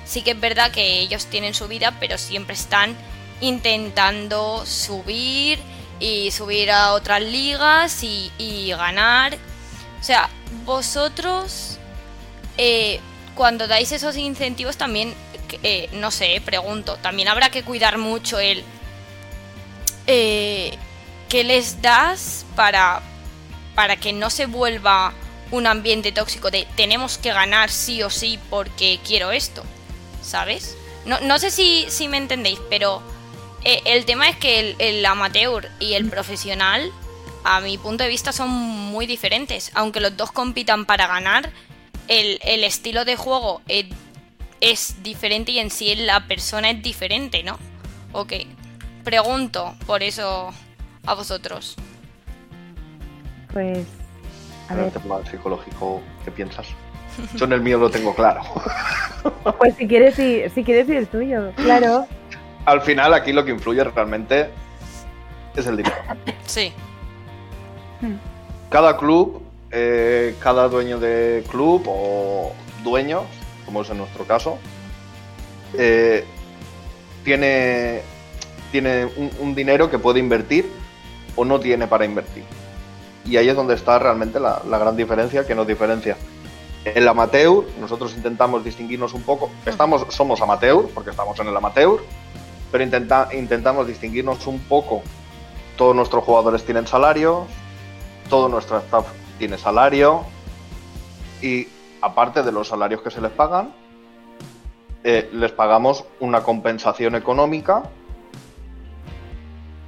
sí 0.04 0.22
que 0.22 0.32
es 0.32 0.40
verdad 0.40 0.70
que 0.70 1.00
ellos 1.00 1.26
tienen 1.26 1.54
su 1.54 1.68
vida, 1.68 1.94
pero 2.00 2.18
siempre 2.18 2.54
están 2.54 2.96
intentando 3.40 4.64
subir 4.64 5.58
y 5.98 6.30
subir 6.30 6.70
a 6.70 6.92
otras 6.92 7.22
ligas 7.22 8.02
y, 8.02 8.70
ganar. 8.70 9.36
O 10.00 10.04
sea, 10.04 10.28
vosotros 10.64 11.78
eh, 12.58 13.00
cuando 13.37 13.69
dais 13.69 13.93
esos 13.93 14.16
incentivos 14.16 14.76
también, 14.76 15.14
eh, 15.62 15.88
no 15.93 16.11
sé, 16.11 16.43
pregunto, 16.45 16.97
también 16.97 17.28
habrá 17.28 17.50
que 17.50 17.62
cuidar 17.62 17.99
mucho 17.99 18.40
el... 18.40 18.64
Eh, 20.09 20.76
¿qué 21.28 21.45
les 21.45 21.83
das 21.83 22.47
para, 22.55 23.02
para 23.75 23.97
que 23.97 24.12
no 24.12 24.31
se 24.31 24.47
vuelva 24.47 25.12
un 25.50 25.66
ambiente 25.66 26.12
tóxico 26.12 26.50
de 26.50 26.66
tenemos 26.76 27.19
que 27.19 27.33
ganar 27.33 27.71
sí 27.71 28.02
o 28.02 28.11
sí 28.11 28.38
porque 28.50 28.99
quiero 29.05 29.31
esto? 29.31 29.62
¿Sabes? 30.23 30.76
No, 31.05 31.21
no 31.21 31.38
sé 31.38 31.50
si, 31.50 31.87
si 31.88 32.09
me 32.09 32.16
entendéis, 32.16 32.59
pero 32.71 33.02
eh, 33.64 33.83
el 33.85 34.05
tema 34.07 34.28
es 34.28 34.37
que 34.37 34.61
el, 34.61 34.76
el 34.78 35.05
amateur 35.07 35.69
y 35.78 35.95
el 35.95 36.09
profesional, 36.09 36.90
a 37.45 37.61
mi 37.61 37.78
punto 37.78 38.02
de 38.02 38.11
vista, 38.11 38.33
son 38.33 38.49
muy 38.49 39.07
diferentes. 39.07 39.71
Aunque 39.75 40.00
los 40.00 40.16
dos 40.16 40.33
compitan 40.33 40.85
para 40.85 41.07
ganar, 41.07 41.52
el, 42.08 42.38
el 42.42 42.64
estilo 42.64 43.04
de 43.04 43.16
juego 43.16 43.62
es, 43.68 43.86
es 44.60 45.02
diferente 45.02 45.52
y 45.52 45.58
en 45.58 45.70
sí 45.70 45.94
la 45.94 46.26
persona 46.26 46.70
es 46.70 46.82
diferente, 46.82 47.42
¿no? 47.42 47.58
Ok. 48.12 48.32
Pregunto 49.04 49.75
por 49.86 50.02
eso 50.02 50.52
a 51.04 51.14
vosotros. 51.14 51.76
Pues, 53.52 53.86
a 54.68 54.72
En 54.75 54.78
el 54.80 54.84
ver, 54.86 54.92
tema 54.92 55.18
psicológico, 55.30 56.02
¿qué 56.25 56.30
piensas? 56.30 56.66
Yo 57.36 57.44
en 57.46 57.52
el 57.52 57.60
mío 57.62 57.78
lo 57.78 57.90
tengo 57.90 58.14
claro. 58.14 58.42
pues 59.58 59.75
si 59.76 59.86
quieres 59.86 60.18
ir, 60.18 60.50
si 60.50 60.64
quieres 60.64 60.88
ir 60.88 60.96
el 60.96 61.06
tuyo, 61.06 61.52
claro. 61.56 62.06
Al 62.64 62.82
final, 62.82 63.14
aquí 63.14 63.32
lo 63.32 63.44
que 63.44 63.52
influye 63.52 63.82
realmente 63.84 64.50
es 65.54 65.66
el 65.66 65.76
dinero. 65.76 65.94
Sí. 66.46 66.72
Cada 68.70 68.96
club, 68.96 69.42
eh, 69.78 70.35
cada 70.40 70.68
dueño 70.68 70.99
de 70.99 71.45
club 71.50 71.85
o 71.87 72.52
dueño, 72.83 73.25
como 73.66 73.83
es 73.83 73.90
en 73.90 73.99
nuestro 73.99 74.25
caso, 74.25 74.56
eh, 75.76 76.25
tiene, 77.25 78.00
tiene 78.73 79.04
un, 79.04 79.30
un 79.38 79.54
dinero 79.54 79.90
que 79.90 79.99
puede 79.99 80.18
invertir 80.18 80.64
o 81.37 81.45
no 81.45 81.61
tiene 81.61 81.87
para 81.87 82.06
invertir. 82.06 82.45
Y 83.26 83.37
ahí 83.37 83.49
es 83.50 83.56
donde 83.56 83.75
está 83.75 83.99
realmente 83.99 84.40
la, 84.40 84.62
la 84.66 84.78
gran 84.78 84.97
diferencia 84.97 85.47
que 85.47 85.54
nos 85.54 85.66
diferencia. 85.66 86.16
El 86.85 87.06
amateur, 87.06 87.64
nosotros 87.78 88.14
intentamos 88.14 88.64
distinguirnos 88.64 89.12
un 89.12 89.23
poco. 89.23 89.50
Estamos, 89.66 90.06
somos 90.09 90.40
amateur, 90.40 90.87
porque 90.95 91.11
estamos 91.11 91.38
en 91.40 91.49
el 91.49 91.56
amateur, 91.56 91.99
pero 92.73 92.83
intenta- 92.83 93.28
intentamos 93.35 93.87
distinguirnos 93.87 94.47
un 94.47 94.61
poco. 94.61 95.02
Todos 95.76 95.95
nuestros 95.95 96.25
jugadores 96.25 96.64
tienen 96.64 96.87
salario, 96.87 97.47
todo 98.30 98.49
nuestro 98.49 98.78
staff 98.78 99.06
tiene 99.38 99.59
salario 99.59 100.25
y 101.43 101.66
aparte 102.00 102.43
de 102.43 102.52
los 102.52 102.69
salarios 102.69 103.02
que 103.02 103.11
se 103.11 103.21
les 103.21 103.31
pagan, 103.31 103.73
eh, 105.05 105.28
les 105.33 105.52
pagamos 105.52 106.05
una 106.21 106.43
compensación 106.43 107.14
económica 107.14 107.85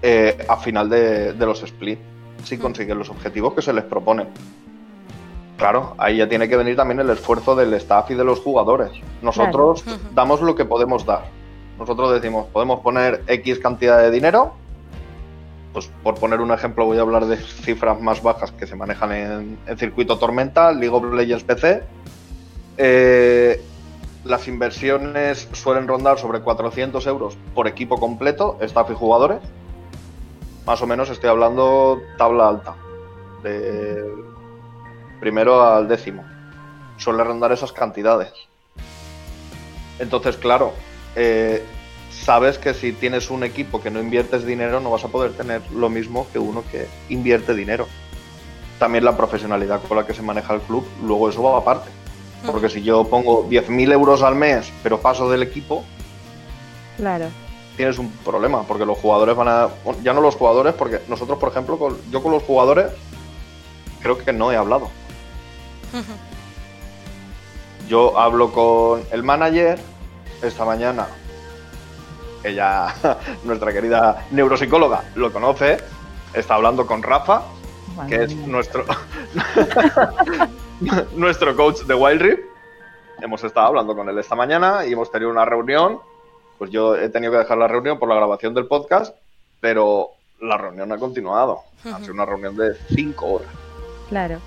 eh, 0.03 0.47
a 0.49 0.57
final 0.57 0.89
de, 0.89 1.33
de 1.33 1.47
los 1.47 1.63
split, 1.63 1.99
si 2.45 2.57
Mm. 2.57 2.61
consiguen 2.61 2.99
los 2.99 3.11
objetivos 3.11 3.55
que 3.55 3.63
se 3.63 3.73
les 3.73 3.85
proponen. 3.85 4.29
Claro, 5.57 5.95
ahí 5.99 6.19
ya 6.19 6.29
tiene 6.29 6.49
que 6.49 6.57
venir 6.57 6.77
también 6.77 7.01
el 7.01 7.11
esfuerzo 7.11 7.57
del 7.57 7.75
staff 7.75 8.09
y 8.13 8.15
de 8.15 8.23
los 8.23 8.39
jugadores. 8.41 8.93
Nosotros 9.23 9.83
Claro. 9.83 9.99
Damos 10.15 10.41
lo 10.41 10.55
que 10.55 10.65
podemos 10.65 11.05
dar. 11.05 11.25
Nosotros 11.81 12.13
decimos, 12.13 12.47
podemos 12.53 12.79
poner 12.81 13.25
X 13.27 13.59
cantidad 13.59 13.99
de 14.01 14.13
dinero. 14.13 14.53
Pues 15.73 15.91
por 16.03 16.15
poner 16.15 16.41
un 16.41 16.51
ejemplo, 16.51 16.87
voy 16.87 16.99
a 16.99 17.03
hablar 17.03 17.27
de 17.27 17.37
cifras 17.37 18.01
más 18.01 18.23
bajas 18.23 18.53
que 18.53 18.67
se 18.67 18.75
manejan 18.75 19.13
en, 19.13 19.59
en 19.67 19.79
circuito 19.79 20.19
Tormenta, 20.19 20.73
League 20.73 20.95
of 20.95 21.13
Legends 21.13 21.45
PC. 21.45 21.83
Eh, 22.79 23.63
las 24.25 24.49
inversiones 24.49 25.49
suelen 25.53 25.89
rondar 25.89 26.19
sobre 26.19 26.41
400 26.41 27.07
euros 27.07 27.37
por 27.55 27.67
equipo 27.67 27.99
completo, 27.99 28.59
staff 28.61 28.91
y 28.91 28.95
jugadores. 28.95 29.41
Más 30.67 30.81
o 30.83 30.87
menos 30.87 31.11
estoy 31.11 31.31
hablando 31.31 32.01
tabla 32.19 32.49
alta, 32.49 32.77
de 33.43 34.05
primero 35.21 35.63
al 35.63 35.89
décimo. 35.89 36.25
Suele 36.99 37.25
rondar 37.25 37.53
esas 37.53 37.73
cantidades. 37.73 38.33
Entonces, 39.99 40.37
claro, 40.37 40.73
eh, 41.17 41.65
sabes 42.25 42.59
que 42.59 42.75
si 42.75 42.93
tienes 42.93 43.31
un 43.31 43.45
equipo 43.45 43.81
que 43.81 43.91
no 43.91 44.01
inviertes 44.01 44.45
dinero, 44.45 44.81
no 44.81 44.91
vas 44.91 45.05
a 45.05 45.09
poder 45.09 45.33
tener 45.33 45.63
lo 45.73 45.89
mismo 45.89 46.27
que 46.33 46.39
uno 46.39 46.63
que 46.71 46.87
invierte 47.09 47.55
dinero. 47.55 47.87
También 48.79 49.05
la 49.05 49.17
profesionalidad 49.17 49.81
con 49.83 49.97
la 49.97 50.07
que 50.07 50.15
se 50.15 50.23
maneja 50.23 50.55
el 50.55 50.61
club, 50.61 50.87
luego 51.03 51.29
eso 51.29 51.43
va 51.43 51.59
aparte. 51.59 51.91
Porque 52.47 52.69
si 52.69 52.83
yo 52.83 53.05
pongo 53.05 53.49
10.000 53.49 53.93
euros 53.93 54.23
al 54.23 54.37
mes, 54.37 54.71
pero 54.83 55.01
paso 55.01 55.29
del 55.29 55.43
equipo, 55.43 55.85
Claro. 56.97 57.27
tienes 57.77 57.99
un 57.99 58.11
problema, 58.11 58.63
porque 58.63 58.85
los 58.87 58.97
jugadores 58.99 59.35
van 59.35 59.49
a... 59.49 59.69
Ya 60.05 60.13
no 60.13 60.21
los 60.21 60.37
jugadores, 60.37 60.75
porque 60.75 61.01
nosotros, 61.09 61.39
por 61.39 61.49
ejemplo, 61.51 61.79
con- 61.79 61.99
yo 62.13 62.23
con 62.23 62.31
los 62.31 62.43
jugadores 62.45 62.93
creo 64.01 64.19
que 64.19 64.33
no 64.33 64.53
he 64.53 64.57
hablado. 64.57 64.89
Yo 67.89 68.19
hablo 68.19 68.53
con 68.53 69.03
el 69.11 69.23
manager 69.23 69.79
esta 70.43 70.65
mañana. 70.65 71.09
Ella, 72.45 72.95
nuestra 73.45 73.73
querida 73.73 74.27
neuropsicóloga, 74.31 75.05
lo 75.17 75.33
conoce. 75.33 75.79
Está 76.35 76.55
hablando 76.55 76.87
con 76.87 77.03
Rafa, 77.03 77.43
Madre 77.97 78.17
que 78.19 78.25
es 78.25 78.35
mía. 78.35 78.47
nuestro, 78.49 78.85
nuestro 81.17 81.57
coach 81.57 81.81
de 81.83 81.95
Wild 81.95 82.21
Rift. 82.23 82.41
Hemos 83.21 83.43
estado 83.43 83.67
hablando 83.67 83.97
con 83.97 84.09
él 84.09 84.19
esta 84.19 84.37
mañana 84.37 84.87
y 84.87 84.93
hemos 84.93 85.11
tenido 85.11 85.31
una 85.31 85.45
reunión. 85.45 85.99
Pues 86.59 86.71
yo 86.71 86.97
he 86.97 87.09
tenido 87.09 87.33
que 87.33 87.39
dejar 87.39 87.59
la 87.59 87.69
reunión 87.69 87.99
por 87.99 88.09
la 88.09 88.15
grabación 88.17 88.55
del 88.55 88.67
podcast, 88.67 89.17
pero 89.61 90.11
la 90.41 90.57
reunión 90.57 90.93
ha 90.93 90.99
continuado. 90.99 91.61
Ha 91.85 91.99
sido 92.01 92.15
una 92.15 92.25
reunión 92.27 92.57
de 92.57 92.75
cinco 92.95 93.27
horas, 93.27 93.49
Claro. 94.09 94.39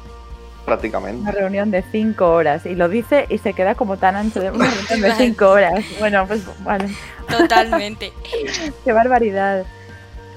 Prácticamente. 0.65 1.21
Una 1.21 1.31
reunión 1.31 1.71
de 1.71 1.83
cinco 1.91 2.31
horas. 2.31 2.65
Y 2.65 2.75
lo 2.75 2.89
dice 2.89 3.25
y 3.29 3.37
se 3.37 3.53
queda 3.53 3.75
como 3.75 3.97
tan 3.97 4.15
ancho 4.15 4.39
de 4.39 4.51
una 4.51 4.69
reunión 4.69 5.01
de 5.01 5.15
cinco 5.17 5.49
horas. 5.49 5.83
Bueno, 5.99 6.25
pues 6.27 6.45
vale. 6.63 6.89
Totalmente. 7.29 8.11
Qué 8.85 8.93
barbaridad. 8.93 9.65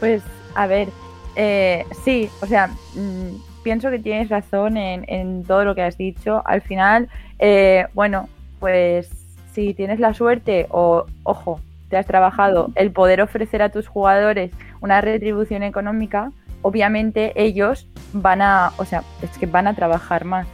Pues, 0.01 0.23
a 0.55 0.67
ver, 0.67 0.89
eh, 1.37 1.87
sí, 2.05 2.31
o 2.41 2.47
sea, 2.47 2.69
mm, 2.95 3.63
pienso 3.63 3.91
que 3.91 3.99
tienes 3.99 4.29
razón 4.29 4.77
en, 4.77 5.05
en 5.09 5.45
todo 5.45 5.65
lo 5.65 5.75
que 5.75 5.83
has 5.83 5.97
dicho. 5.97 6.43
Al 6.45 6.63
final, 6.63 7.09
eh, 7.39 7.87
bueno, 7.95 8.29
pues 8.61 9.09
si 9.53 9.75
tienes 9.75 10.01
la 10.01 10.15
suerte 10.15 10.67
o, 10.71 11.07
ojo, 11.23 11.61
te 11.89 11.97
has 11.97 12.07
trabajado 12.07 12.71
el 12.75 12.91
poder 12.91 13.21
ofrecer 13.21 13.63
a 13.63 13.69
tus 13.69 13.87
jugadores 13.87 14.51
una 14.81 15.01
retribución 15.01 15.63
económica, 15.63 16.33
obviamente 16.63 17.33
ellos 17.37 17.89
van 18.15 18.41
a, 18.41 18.73
o 18.79 18.85
sea, 18.85 19.03
es 19.21 19.37
que 19.37 19.47
van 19.47 19.67
a 19.67 19.75
trabajar 19.75 20.25
más. 20.25 20.47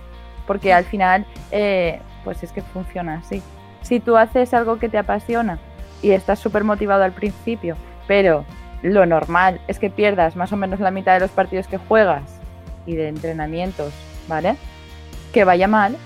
Porque 0.47 0.73
al 0.73 0.85
final, 0.85 1.27
eh, 1.53 2.01
pues 2.25 2.43
es 2.43 2.51
que 2.51 2.63
funciona 2.63 3.19
así. 3.19 3.43
Si 3.83 4.01
tú 4.01 4.17
haces 4.17 4.53
algo 4.53 4.79
que 4.79 4.89
te 4.89 4.99
apasiona 4.99 5.59
y 6.03 6.11
estás 6.11 6.39
súper 6.39 6.65
motivado 6.65 7.05
al 7.05 7.13
principio, 7.13 7.77
pero 8.09 8.45
lo 8.83 9.07
normal 9.07 9.61
es 9.69 9.79
que 9.79 9.91
pierdas 9.91 10.35
más 10.37 10.53
o 10.53 10.57
menos 10.57 10.81
la 10.81 10.91
mitad 10.91 11.15
de 11.15 11.21
los 11.21 11.31
partidos 11.31 11.67
que 11.67 11.79
juegas 11.79 12.23
y 12.87 12.97
de 12.97 13.09
entrenamientos, 13.09 13.93
¿vale? 14.27 14.57
Que 15.33 15.45
vaya 15.45 15.69
mal. 15.69 15.97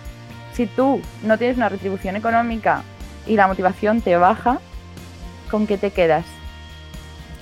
Si 0.53 0.67
tú 0.67 1.01
no 1.23 1.39
tienes 1.39 1.57
una 1.57 1.69
retribución 1.69 2.17
económica 2.17 2.83
y 3.27 3.37
la 3.37 3.47
motivación 3.47 4.03
te 4.03 4.17
baja, 4.17 4.59
¿con 5.51 5.67
qué 5.67 5.79
te 5.79 5.91
quedas? 5.91 6.27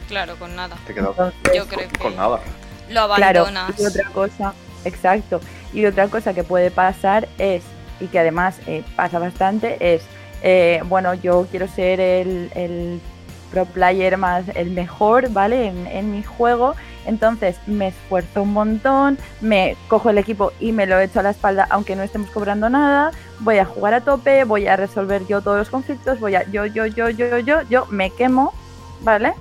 Claro, 0.09 0.37
con 0.37 0.55
nada. 0.55 0.77
Te 0.87 0.95
quedas 0.95 1.11
Entonces, 1.11 1.41
Yo 1.55 1.67
creo 1.67 1.89
que 1.89 1.99
con 1.99 2.15
nada. 2.17 2.41
Lo 2.93 3.13
Claro, 3.15 3.41
abandonas. 3.43 3.79
y 3.81 3.85
otra 3.85 4.09
cosa, 4.11 4.55
exacto. 4.85 5.41
Y 5.73 5.87
otra 5.87 6.09
cosa 6.09 6.35
que 6.35 6.45
puede 6.45 6.71
pasar 6.71 7.29
es, 7.39 7.63
y 8.01 8.07
que 8.07 8.19
además 8.19 8.59
eh, 8.67 8.83
pasa 8.97 9.19
bastante, 9.19 9.95
es, 9.95 10.03
eh, 10.43 10.83
bueno, 10.87 11.15
yo 11.15 11.47
quiero 11.51 11.69
ser 11.69 12.01
el, 12.01 12.51
el 12.55 13.01
pro 13.51 13.65
player 13.67 14.17
más, 14.17 14.45
el 14.55 14.71
mejor, 14.71 15.31
¿vale? 15.31 15.67
En, 15.69 15.87
en 15.87 16.11
mi 16.13 16.23
juego. 16.23 16.75
Entonces 17.05 17.57
me 17.67 17.89
esfuerzo 17.89 18.43
un 18.43 18.53
montón, 18.53 19.19
me 19.41 19.77
cojo 19.89 20.11
el 20.11 20.19
equipo 20.19 20.53
y 20.61 20.71
me 20.73 20.87
lo 20.87 21.01
echo 21.01 21.19
a 21.21 21.23
la 21.25 21.31
espalda, 21.31 21.67
aunque 21.71 21.97
no 21.97 22.03
estemos 22.03 22.31
cobrando 22.31 22.69
nada. 22.71 23.11
Voy 23.41 23.59
a 23.59 23.65
jugar 23.65 23.95
a 23.95 24.01
tope, 24.03 24.45
voy 24.45 24.69
a 24.69 24.77
resolver 24.77 25.27
yo 25.27 25.43
todos 25.43 25.59
los 25.59 25.69
conflictos, 25.71 26.21
voy 26.21 26.37
a 26.37 26.45
yo, 26.51 26.65
yo, 26.67 26.87
yo, 26.87 27.11
yo, 27.11 27.39
yo, 27.39 27.63
yo, 27.63 27.87
me 27.87 28.11
quemo, 28.11 28.53
¿vale? 29.01 29.33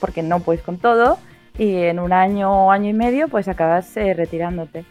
Porque 0.00 0.22
no 0.22 0.40
puedes 0.40 0.62
con 0.62 0.76
todo 0.76 1.18
y 1.58 1.74
en 1.82 1.98
un 1.98 2.12
año 2.12 2.66
o 2.66 2.70
año 2.70 2.88
y 2.88 2.92
medio 2.94 3.28
pues 3.28 3.48
acabas 3.48 3.94
eh, 3.96 4.14
retirándote. 4.14 4.84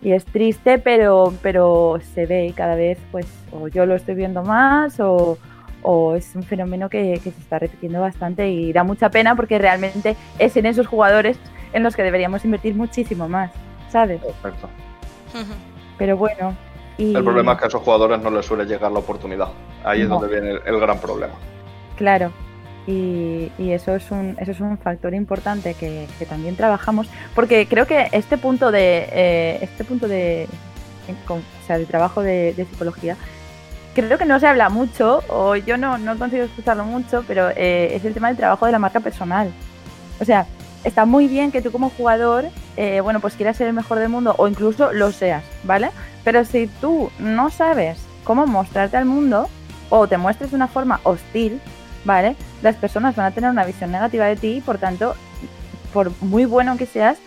Y 0.00 0.12
es 0.12 0.24
triste, 0.26 0.78
pero, 0.78 1.32
pero 1.42 1.98
se 2.14 2.26
ve 2.26 2.52
cada 2.54 2.76
vez, 2.76 2.98
pues, 3.10 3.26
o 3.50 3.66
yo 3.66 3.84
lo 3.84 3.96
estoy 3.96 4.14
viendo 4.14 4.44
más 4.44 5.00
o, 5.00 5.38
o 5.82 6.14
es 6.14 6.36
un 6.36 6.44
fenómeno 6.44 6.88
que, 6.88 7.14
que 7.24 7.32
se 7.32 7.40
está 7.40 7.58
repitiendo 7.58 8.00
bastante 8.00 8.48
y 8.48 8.72
da 8.72 8.84
mucha 8.84 9.10
pena 9.10 9.34
porque 9.34 9.58
realmente 9.58 10.14
es 10.38 10.56
en 10.56 10.66
esos 10.66 10.86
jugadores 10.86 11.36
en 11.72 11.82
los 11.82 11.96
que 11.96 12.04
deberíamos 12.04 12.44
invertir 12.44 12.76
muchísimo 12.76 13.28
más, 13.28 13.50
¿sabes? 13.90 14.20
Perfecto. 14.22 14.68
Pero 15.98 16.16
bueno. 16.16 16.54
Y, 16.96 17.14
El 17.14 17.24
problema 17.24 17.52
es 17.52 17.58
que 17.58 17.64
a 17.64 17.68
esos 17.68 17.82
jugadores 17.82 18.20
no 18.22 18.30
les 18.30 18.46
suele 18.46 18.64
llegar 18.66 18.90
la 18.92 18.98
oportunidad. 19.00 19.48
Ahí 19.84 20.02
es 20.02 20.08
No. 20.08 20.18
donde 20.20 20.32
viene 20.32 20.50
el, 20.52 20.60
el 20.64 20.80
gran 20.80 20.98
problema. 20.98 21.34
Claro. 21.96 22.32
Y, 22.88 23.50
eso, 23.70 23.94
es 23.94 24.10
un, 24.10 24.34
eso 24.40 24.50
es 24.50 24.60
un 24.60 24.78
factor 24.78 25.12
importante 25.12 25.74
que, 25.74 26.06
también 26.26 26.56
trabajamos, 26.56 27.06
porque 27.34 27.66
creo 27.68 27.86
que 27.86 28.08
este 28.12 28.38
punto 28.38 28.70
de, 28.70 29.06
eh, 29.12 29.58
este 29.60 29.84
punto 29.84 30.08
de, 30.08 30.48
o 31.28 31.66
sea, 31.66 31.76
de 31.76 31.84
trabajo 31.84 32.22
de, 32.22 32.54
psicología, 32.70 33.18
creo 33.94 34.16
que 34.16 34.24
no 34.24 34.40
se 34.40 34.46
habla 34.46 34.70
mucho, 34.70 35.22
o 35.28 35.54
yo 35.54 35.76
no, 35.76 35.98
no 35.98 36.16
consigo 36.16 36.44
escucharlo 36.44 36.84
mucho, 36.84 37.24
pero 37.28 37.50
eh, 37.50 37.94
es 37.94 38.06
el 38.06 38.14
tema 38.14 38.28
del 38.28 38.38
trabajo 38.38 38.64
de 38.64 38.72
la 38.72 38.78
marca 38.78 39.00
personal. 39.00 39.52
O 40.18 40.24
sea, 40.24 40.46
está 40.82 41.04
muy 41.04 41.28
bien 41.28 41.52
que 41.52 41.60
tú 41.60 41.70
como 41.70 41.90
jugador, 41.90 42.46
eh, 42.78 43.02
bueno, 43.02 43.20
pues 43.20 43.34
quieras 43.34 43.58
ser 43.58 43.68
el 43.68 43.74
mejor 43.74 43.98
del 43.98 44.08
mundo 44.08 44.34
o 44.38 44.48
incluso 44.48 44.94
lo 44.94 45.12
seas, 45.12 45.44
¿vale? 45.64 45.90
Pero 46.24 46.46
si 46.46 46.68
tú 46.80 47.10
no 47.18 47.50
sabes 47.50 47.98
cómo 48.24 48.46
mostrarte 48.46 48.96
al 48.96 49.04
mundo 49.04 49.46
o 49.90 50.08
te 50.08 50.16
muestres 50.16 50.52
de 50.52 50.56
una 50.56 50.68
forma 50.68 51.00
hostil, 51.02 51.60
Las 52.62 52.76
personas 52.76 53.16
van 53.16 53.26
a 53.26 53.30
tener 53.32 53.50
una 53.50 53.66
visión 53.66 53.92
negativa 53.92 54.24
de 54.24 54.36
ti 54.36 54.56
y 54.56 54.60
por 54.62 54.78
tanto, 54.78 55.14
por 55.92 56.10
muy 56.22 56.46
bueno 56.46 56.78
que 56.78 56.86
seas, 56.86 57.18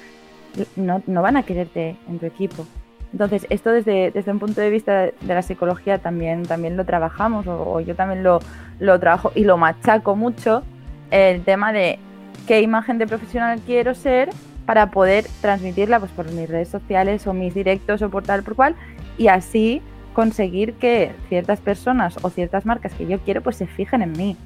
no, 0.75 1.01
van 1.21 1.37
a 1.37 1.43
quererte 1.43 1.95
en 2.09 2.17
tu 2.17 2.25
equipo. 2.25 2.65
Entonces, 3.13 3.45
esto 3.49 3.71
desde, 3.71 4.09
desde 4.09 4.31
un 4.31 4.39
punto 4.39 4.59
de 4.59 4.69
vista 4.69 5.01
de 5.01 5.13
la 5.21 5.43
psicología 5.43 5.99
también, 5.99 6.43
también 6.43 6.77
lo 6.77 6.85
trabajamos, 6.85 7.45
o, 7.47 7.79
yo 7.81 7.93
también 7.95 8.23
lo, 8.23 8.39
lo, 8.79 8.99
trabajo 8.99 9.31
y 9.35 9.43
lo 9.43 9.57
machaco 9.57 10.15
mucho, 10.15 10.63
el 11.11 11.43
tema 11.43 11.73
de 11.73 11.99
qué 12.47 12.61
imagen 12.61 12.97
de 12.97 13.05
profesional 13.05 13.59
quiero 13.65 13.93
ser 13.93 14.29
para 14.65 14.89
poder 14.89 15.25
transmitirla 15.41 15.99
pues, 15.99 16.11
por 16.11 16.31
mis 16.31 16.49
redes 16.49 16.69
sociales 16.69 17.27
o 17.27 17.33
mis 17.33 17.53
directos 17.53 18.01
o 18.01 18.09
por 18.09 18.23
tal 18.23 18.41
por 18.41 18.55
cual, 18.55 18.75
y 19.17 19.27
así 19.27 19.81
conseguir 20.13 20.73
que 20.73 21.11
ciertas 21.29 21.59
personas 21.59 22.17
o 22.23 22.29
ciertas 22.29 22.65
marcas 22.65 22.93
que 22.93 23.05
yo 23.05 23.19
quiero 23.19 23.41
pues 23.41 23.57
se 23.57 23.67
fijen 23.67 24.01
en 24.01 24.13
mí. 24.13 24.37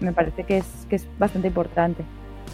Me 0.00 0.12
parece 0.12 0.44
que 0.44 0.58
es, 0.58 0.66
que 0.88 0.96
es 0.96 1.06
bastante 1.18 1.48
importante. 1.48 2.04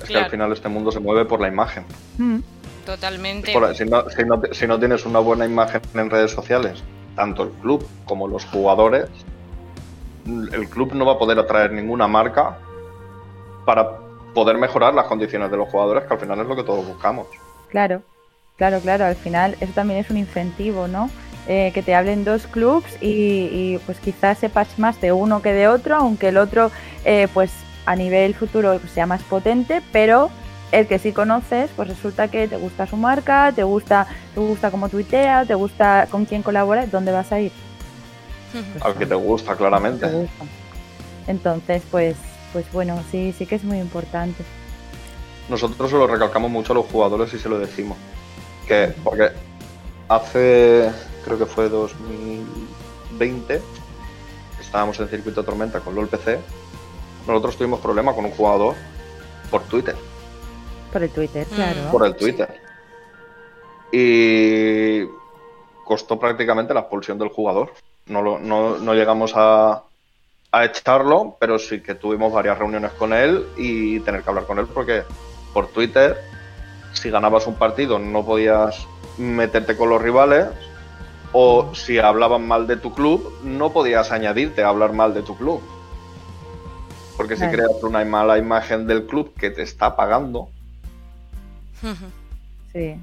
Es 0.02 0.08
que 0.08 0.18
al 0.18 0.30
final 0.30 0.52
este 0.52 0.68
mundo 0.68 0.90
se 0.90 1.00
mueve 1.00 1.24
por 1.24 1.40
la 1.40 1.48
imagen. 1.48 1.84
Mm. 2.18 2.38
Totalmente. 2.84 3.52
si, 3.52 3.84
no, 3.84 4.08
si, 4.08 4.24
no, 4.24 4.42
si 4.52 4.66
no 4.66 4.78
tienes 4.78 5.04
una 5.04 5.18
buena 5.18 5.44
imagen 5.44 5.82
en 5.94 6.08
redes 6.08 6.30
sociales, 6.30 6.82
tanto 7.16 7.42
el 7.42 7.50
club 7.50 7.86
como 8.04 8.28
los 8.28 8.44
jugadores, 8.44 9.08
el 10.26 10.68
club 10.68 10.94
no 10.94 11.04
va 11.04 11.14
a 11.14 11.18
poder 11.18 11.38
atraer 11.38 11.72
ninguna 11.72 12.06
marca 12.06 12.58
para 13.64 13.98
poder 14.34 14.56
mejorar 14.58 14.94
las 14.94 15.06
condiciones 15.06 15.50
de 15.50 15.56
los 15.56 15.68
jugadores, 15.68 16.04
que 16.04 16.14
al 16.14 16.20
final 16.20 16.40
es 16.40 16.46
lo 16.46 16.54
que 16.54 16.62
todos 16.62 16.86
buscamos. 16.86 17.26
Claro, 17.70 18.02
claro, 18.56 18.78
claro, 18.80 19.06
al 19.06 19.16
final 19.16 19.56
eso 19.60 19.72
también 19.74 19.98
es 19.98 20.10
un 20.10 20.18
incentivo, 20.18 20.86
¿no? 20.86 21.10
Eh, 21.48 21.70
que 21.72 21.82
te 21.82 21.94
hablen 21.94 22.24
dos 22.24 22.48
clubs 22.48 22.88
y, 23.00 23.78
pues 23.86 24.00
quizás 24.00 24.38
sepas 24.38 24.80
más 24.80 25.00
de 25.00 25.12
uno 25.12 25.42
que 25.42 25.52
de 25.52 25.68
otro, 25.68 25.94
aunque 25.94 26.28
el 26.28 26.38
otro 26.38 26.72
eh, 27.04 27.28
pues 27.32 27.52
a 27.84 27.94
nivel 27.94 28.34
futuro 28.34 28.80
sea 28.92 29.06
más 29.06 29.22
potente, 29.22 29.80
pero 29.92 30.28
el 30.72 30.88
que 30.88 30.98
sí 30.98 31.12
conoces, 31.12 31.70
pues 31.76 31.88
resulta 31.88 32.26
que 32.28 32.48
te 32.48 32.56
gusta 32.56 32.88
su 32.88 32.96
marca, 32.96 33.52
te 33.54 33.62
gusta, 33.62 34.08
te 34.34 34.40
gusta 34.40 34.72
cómo 34.72 34.88
tuitea, 34.88 35.44
te 35.44 35.54
gusta 35.54 36.08
con 36.10 36.24
quién 36.24 36.42
colabora, 36.42 36.84
¿dónde 36.86 37.12
vas 37.12 37.30
a 37.30 37.40
ir? 37.40 37.52
Al 38.80 38.94
que 38.94 39.06
te 39.06 39.14
gusta, 39.14 39.54
claramente. 39.54 40.28
Entonces, 41.28 41.82
pues, 41.90 42.16
pues 42.52 42.64
bueno, 42.72 43.00
sí, 43.10 43.32
sí 43.36 43.46
que 43.46 43.54
es 43.54 43.62
muy 43.62 43.78
importante. 43.78 44.42
Nosotros 45.48 45.90
se 45.90 45.96
lo 45.96 46.08
recalcamos 46.08 46.50
mucho 46.50 46.72
a 46.72 46.76
los 46.76 46.86
jugadores 46.86 47.32
y 47.34 47.38
se 47.38 47.48
lo 47.48 47.58
decimos. 47.58 47.96
Que, 48.66 48.92
porque 49.04 49.30
hace 50.08 50.90
creo 51.26 51.38
que 51.38 51.46
fue 51.46 51.68
2020, 51.68 53.60
estábamos 54.60 55.00
en 55.00 55.08
circuito 55.08 55.42
tormenta 55.42 55.80
con 55.80 55.96
LOL 55.96 56.06
PC, 56.06 56.38
nosotros 57.26 57.56
tuvimos 57.56 57.80
problemas 57.80 58.14
con 58.14 58.26
un 58.26 58.30
jugador 58.30 58.76
por 59.50 59.62
Twitter. 59.64 59.96
Por 60.92 61.02
el 61.02 61.10
Twitter, 61.10 61.44
mm. 61.50 61.54
claro. 61.54 61.80
Por 61.90 62.06
el 62.06 62.14
Twitter. 62.14 62.60
Y 63.90 65.04
costó 65.84 66.16
prácticamente 66.18 66.72
la 66.72 66.80
expulsión 66.80 67.18
del 67.18 67.30
jugador. 67.30 67.72
No, 68.06 68.38
no, 68.38 68.94
llegamos 68.94 69.32
a, 69.34 69.82
a 70.52 70.64
echarlo, 70.64 71.36
pero 71.40 71.58
sí 71.58 71.82
que 71.82 71.96
tuvimos 71.96 72.32
varias 72.32 72.56
reuniones 72.56 72.92
con 72.92 73.12
él 73.12 73.48
y 73.56 73.98
tener 74.00 74.22
que 74.22 74.30
hablar 74.30 74.46
con 74.46 74.60
él 74.60 74.66
porque 74.72 75.02
por 75.52 75.66
Twitter, 75.68 76.16
si 76.92 77.10
ganabas 77.10 77.48
un 77.48 77.56
partido 77.56 77.98
no 77.98 78.24
podías 78.24 78.86
meterte 79.18 79.76
con 79.76 79.88
los 79.88 80.00
rivales 80.00 80.46
o 81.38 81.74
si 81.74 81.98
hablaban 81.98 82.48
mal 82.48 82.66
de 82.66 82.78
tu 82.78 82.94
club, 82.94 83.30
no 83.44 83.70
podías 83.70 84.10
añadirte 84.10 84.62
a 84.62 84.68
hablar 84.68 84.94
mal 84.94 85.12
de 85.12 85.20
tu 85.20 85.36
club. 85.36 85.60
Porque 87.18 87.36
si 87.36 87.46
creas 87.48 87.82
una 87.82 88.02
mala 88.06 88.38
imagen 88.38 88.86
del 88.86 89.04
club 89.04 89.34
que 89.34 89.50
te 89.50 89.60
está 89.60 89.96
pagando, 89.96 90.48
sí, 92.72 92.94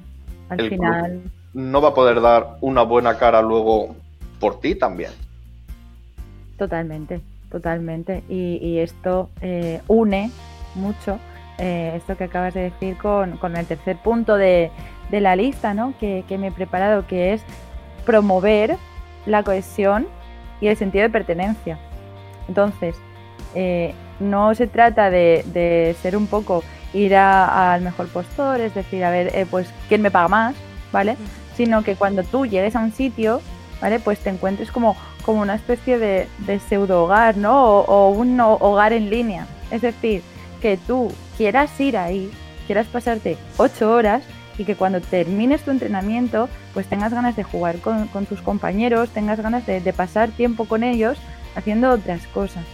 al 0.48 0.68
final 0.68 1.22
no 1.52 1.80
va 1.80 1.90
a 1.90 1.94
poder 1.94 2.20
dar 2.20 2.56
una 2.60 2.82
buena 2.82 3.18
cara 3.18 3.40
luego 3.40 3.94
por 4.40 4.58
ti 4.58 4.74
también. 4.74 5.12
Totalmente, 6.58 7.20
totalmente. 7.52 8.24
Y, 8.28 8.78
esto 8.78 9.30
eh, 9.42 9.80
une 9.86 10.32
mucho 10.74 11.20
eh, 11.58 11.92
esto 11.94 12.16
que 12.16 12.24
acabas 12.24 12.52
de 12.54 12.62
decir 12.62 12.96
con, 12.96 13.38
el 13.56 13.66
tercer 13.66 13.96
punto 13.98 14.34
de, 14.34 14.72
la 15.12 15.36
lista 15.36 15.72
¿no? 15.72 15.94
que, 16.00 16.24
que, 16.26 16.36
me 16.36 16.48
he 16.48 16.52
preparado, 16.52 17.06
que 17.06 17.34
es 17.34 17.44
promover 18.04 18.76
la 19.26 19.42
cohesión 19.42 20.06
y 20.60 20.68
el 20.68 20.76
sentido 20.76 21.02
de 21.02 21.10
pertenencia. 21.10 21.78
Entonces, 22.48 22.96
eh, 23.54 23.94
no 24.20 24.54
se 24.54 24.66
trata 24.66 25.10
de, 25.10 25.96
ser 26.00 26.16
un 26.16 26.26
poco 26.26 26.62
ir 26.92 27.16
al 27.16 27.82
mejor 27.82 28.06
postor, 28.08 28.60
es 28.60 28.74
decir, 28.74 29.04
a 29.04 29.10
ver, 29.10 29.34
eh, 29.34 29.46
pues, 29.50 29.68
¿quién 29.88 30.02
me 30.02 30.10
paga 30.10 30.28
más? 30.28 30.54
¿Vale? 30.92 31.16
Sino 31.56 31.82
que 31.82 31.96
cuando 31.96 32.22
tú 32.22 32.46
llegues 32.46 32.76
a 32.76 32.80
un 32.80 32.92
sitio, 32.92 33.40
¿vale? 33.80 33.98
Pues 33.98 34.20
te 34.20 34.30
encuentres 34.30 34.70
como, 34.70 34.96
como 35.24 35.40
una 35.40 35.56
especie 35.56 35.98
de, 35.98 36.28
pseudo 36.60 37.04
hogar, 37.04 37.36
¿no? 37.36 37.64
O, 37.64 37.80
o, 37.80 38.10
un 38.10 38.38
hogar 38.40 38.92
en 38.92 39.10
línea. 39.10 39.46
Es 39.70 39.82
decir, 39.82 40.22
que 40.60 40.76
tú 40.76 41.12
quieras 41.36 41.78
ir 41.80 41.96
ahí, 41.96 42.30
quieras 42.66 42.86
pasarte 42.86 43.36
ocho 43.56 43.92
horas 43.92 44.22
y 44.58 44.64
que 44.64 44.76
cuando 44.76 45.00
termines 45.00 45.62
tu 45.62 45.70
entrenamiento 45.70 46.48
pues 46.72 46.86
tengas 46.86 47.12
ganas 47.12 47.36
de 47.36 47.42
jugar 47.42 47.78
con, 47.78 48.08
tus 48.26 48.40
compañeros, 48.40 49.10
tengas 49.10 49.40
ganas 49.40 49.66
de, 49.66 49.92
pasar 49.92 50.30
tiempo 50.30 50.66
con 50.66 50.82
ellos 50.82 51.18
haciendo 51.54 51.90
otras 51.90 52.26
cosas. 52.28 52.64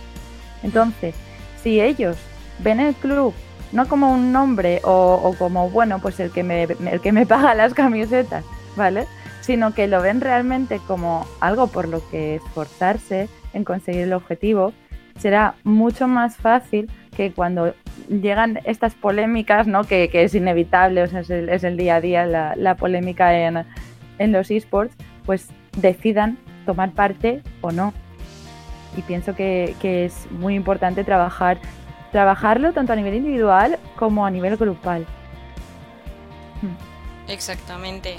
Entonces, 0.62 1.14
si 1.62 1.80
ellos 1.80 2.16
ven 2.58 2.80
el 2.80 2.94
club 2.94 3.34
no 3.72 3.86
como 3.88 4.12
un 4.12 4.32
nombre 4.32 4.80
o, 4.84 5.34
como, 5.38 5.70
bueno, 5.70 6.00
pues 6.00 6.18
el 6.20 6.30
que, 6.30 6.42
me, 6.42 6.64
el 6.64 7.00
que 7.00 7.12
me 7.12 7.26
paga 7.26 7.54
las 7.54 7.74
camisetas, 7.74 8.44
¿vale? 8.76 9.06
Sino 9.40 9.74
que 9.74 9.86
lo 9.86 10.02
ven 10.02 10.20
realmente 10.20 10.80
como 10.86 11.26
algo 11.40 11.68
por 11.68 11.88
lo 11.88 12.06
que 12.10 12.36
esforzarse 12.36 13.28
en 13.52 13.64
conseguir 13.64 14.02
el 14.02 14.12
objetivo, 14.12 14.72
será 15.18 15.54
mucho 15.64 16.08
más 16.08 16.36
fácil 16.36 16.90
que 17.16 17.32
cuando 17.32 17.74
llegan 18.08 18.60
estas 18.64 18.94
polémicas, 18.94 19.66
¿no? 19.66 19.84
que, 19.84 20.10
es 20.12 20.34
inevitable, 20.34 21.02
o 21.02 21.06
sea, 21.06 21.20
es, 21.20 21.30
el, 21.64 21.76
día 21.76 21.96
a 21.96 22.00
día 22.00 22.26
la, 22.26 22.74
polémica 22.76 23.34
en, 23.34 24.32
los 24.32 24.50
esports, 24.50 24.94
pues 25.24 25.48
decidan 25.76 26.38
tomar 26.66 26.92
parte 26.92 27.42
o 27.60 27.70
no. 27.70 27.92
Y 28.96 29.02
pienso 29.02 29.34
que, 29.34 29.76
es 29.82 30.30
muy 30.30 30.54
importante 30.54 31.04
trabajar, 31.04 31.58
trabajarlo 32.12 32.72
tanto 32.72 32.92
a 32.92 32.96
nivel 32.96 33.14
individual 33.14 33.78
como 33.96 34.26
a 34.26 34.30
nivel 34.30 34.56
grupal. 34.56 35.06
Hmm. 36.62 37.30
Exactamente, 37.30 38.16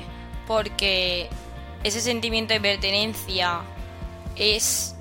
porque 0.47 1.27
ese 1.83 1.99
sentimiento 1.99 2.53
de 2.53 2.61
pertenencia 2.61 3.61
es... 4.35 4.95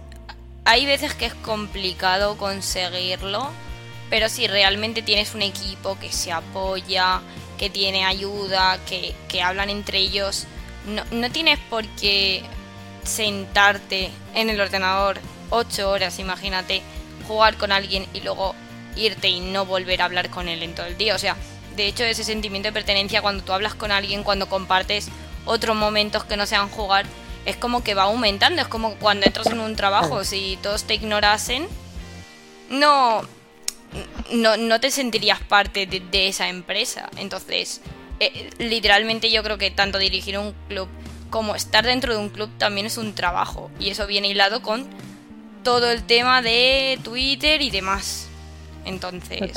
Hay 0.64 0.84
veces 0.86 1.14
que 1.14 1.26
es 1.26 1.34
complicado 1.34 2.36
conseguirlo, 2.36 3.50
pero 4.10 4.28
si 4.28 4.46
realmente 4.48 5.02
tienes 5.02 5.34
un 5.34 5.42
equipo 5.42 5.98
que 5.98 6.12
se 6.12 6.32
apoya, 6.32 7.20
que 7.56 7.70
tiene 7.70 8.04
ayuda, 8.04 8.78
que, 8.84 9.42
hablan 9.42 9.70
entre 9.70 9.98
ellos, 9.98 10.46
no, 10.86 11.04
no 11.12 11.30
tienes 11.30 11.58
por 11.70 11.86
qué 11.86 12.42
sentarte 13.04 14.10
en 14.34 14.50
el 14.50 14.60
ordenador 14.60 15.20
ocho 15.50 15.90
horas, 15.90 16.18
imagínate, 16.18 16.82
jugar 17.26 17.56
con 17.56 17.72
alguien 17.72 18.06
y 18.12 18.20
luego 18.20 18.54
irte 18.96 19.28
y 19.28 19.40
no 19.40 19.64
volver 19.64 20.02
a 20.02 20.06
hablar 20.06 20.30
con 20.30 20.48
él 20.48 20.62
en 20.62 20.74
todo 20.74 20.86
el 20.86 20.98
día. 20.98 21.14
O 21.14 21.18
sea, 21.18 21.36
de 21.76 21.86
hecho 21.86 22.04
ese 22.04 22.24
sentimiento 22.24 22.68
de 22.68 22.72
pertenencia 22.72 23.22
cuando 23.22 23.44
tú 23.44 23.52
hablas 23.52 23.74
con 23.74 23.92
alguien, 23.92 24.24
cuando 24.24 24.48
compartes 24.48 25.08
otros 25.44 25.76
momentos 25.76 26.24
que 26.24 26.36
no 26.36 26.46
sean 26.46 26.68
jugar, 26.68 27.06
es 27.46 27.56
como 27.56 27.82
que 27.82 27.94
va 27.94 28.04
aumentando, 28.04 28.60
es 28.60 28.68
como 28.68 28.94
cuando 28.96 29.26
entras 29.26 29.46
en 29.46 29.60
un 29.60 29.76
trabajo, 29.76 30.24
si 30.24 30.58
todos 30.62 30.84
te 30.84 30.94
ignorasen, 30.94 31.66
no, 32.68 33.22
no, 34.32 34.56
no 34.56 34.80
te 34.80 34.90
sentirías 34.90 35.40
parte 35.40 35.86
de, 35.86 36.28
esa 36.28 36.48
empresa. 36.48 37.08
Entonces, 37.16 37.80
eh, 38.20 38.50
literalmente 38.58 39.30
yo 39.30 39.42
creo 39.42 39.58
que 39.58 39.70
tanto 39.70 39.98
dirigir 39.98 40.38
un 40.38 40.54
club 40.68 40.88
como 41.30 41.54
estar 41.54 41.84
dentro 41.84 42.12
de 42.12 42.18
un 42.18 42.28
club 42.28 42.50
también 42.58 42.86
es 42.86 42.98
un 42.98 43.14
trabajo. 43.14 43.70
Y 43.78 43.90
eso 43.90 44.06
viene 44.06 44.28
hilado 44.28 44.62
con 44.62 44.86
todo 45.62 45.90
el 45.90 46.02
tema 46.02 46.42
de 46.42 46.98
Twitter 47.02 47.62
y 47.62 47.70
demás. 47.70 48.28
Entonces, 48.84 49.52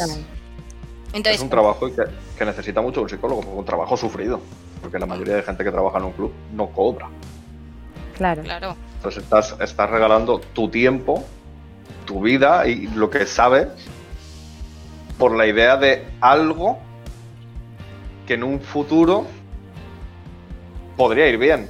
entonces 1.13 1.36
es 1.36 1.41
un 1.41 1.50
trabajo 1.50 1.88
que, 1.88 2.04
que 2.38 2.46
necesita 2.46 2.82
mucho 2.82 3.02
un 3.02 3.10
psicólogo, 3.10 3.41
un 3.41 3.65
trabajo 3.65 3.96
sufrido. 3.98 4.41
Porque 4.82 5.00
la 5.00 5.06
mayoría 5.06 5.36
de 5.36 5.43
gente 5.43 5.63
que 5.63 5.72
trabaja 5.72 5.98
en 5.98 6.06
un 6.06 6.12
club 6.12 6.34
no 6.54 6.67
cobra. 6.67 7.08
Claro. 8.17 8.43
claro, 8.43 8.76
Entonces 8.98 9.24
estás, 9.24 9.56
estás 9.60 9.89
regalando 9.89 10.39
tu 10.39 10.69
tiempo, 10.69 11.24
tu 12.06 12.22
vida 12.22 12.67
y 12.67 12.88
lo 12.88 13.10
que 13.10 13.26
sabes 13.26 13.69
por 15.17 15.36
la 15.36 15.45
idea 15.45 15.78
de 15.78 16.06
algo 16.21 16.80
que 18.28 18.36
en 18.36 18.43
un 18.43 18.60
futuro 18.60 19.26
podría 20.97 21.28
ir 21.28 21.38
bien, 21.38 21.69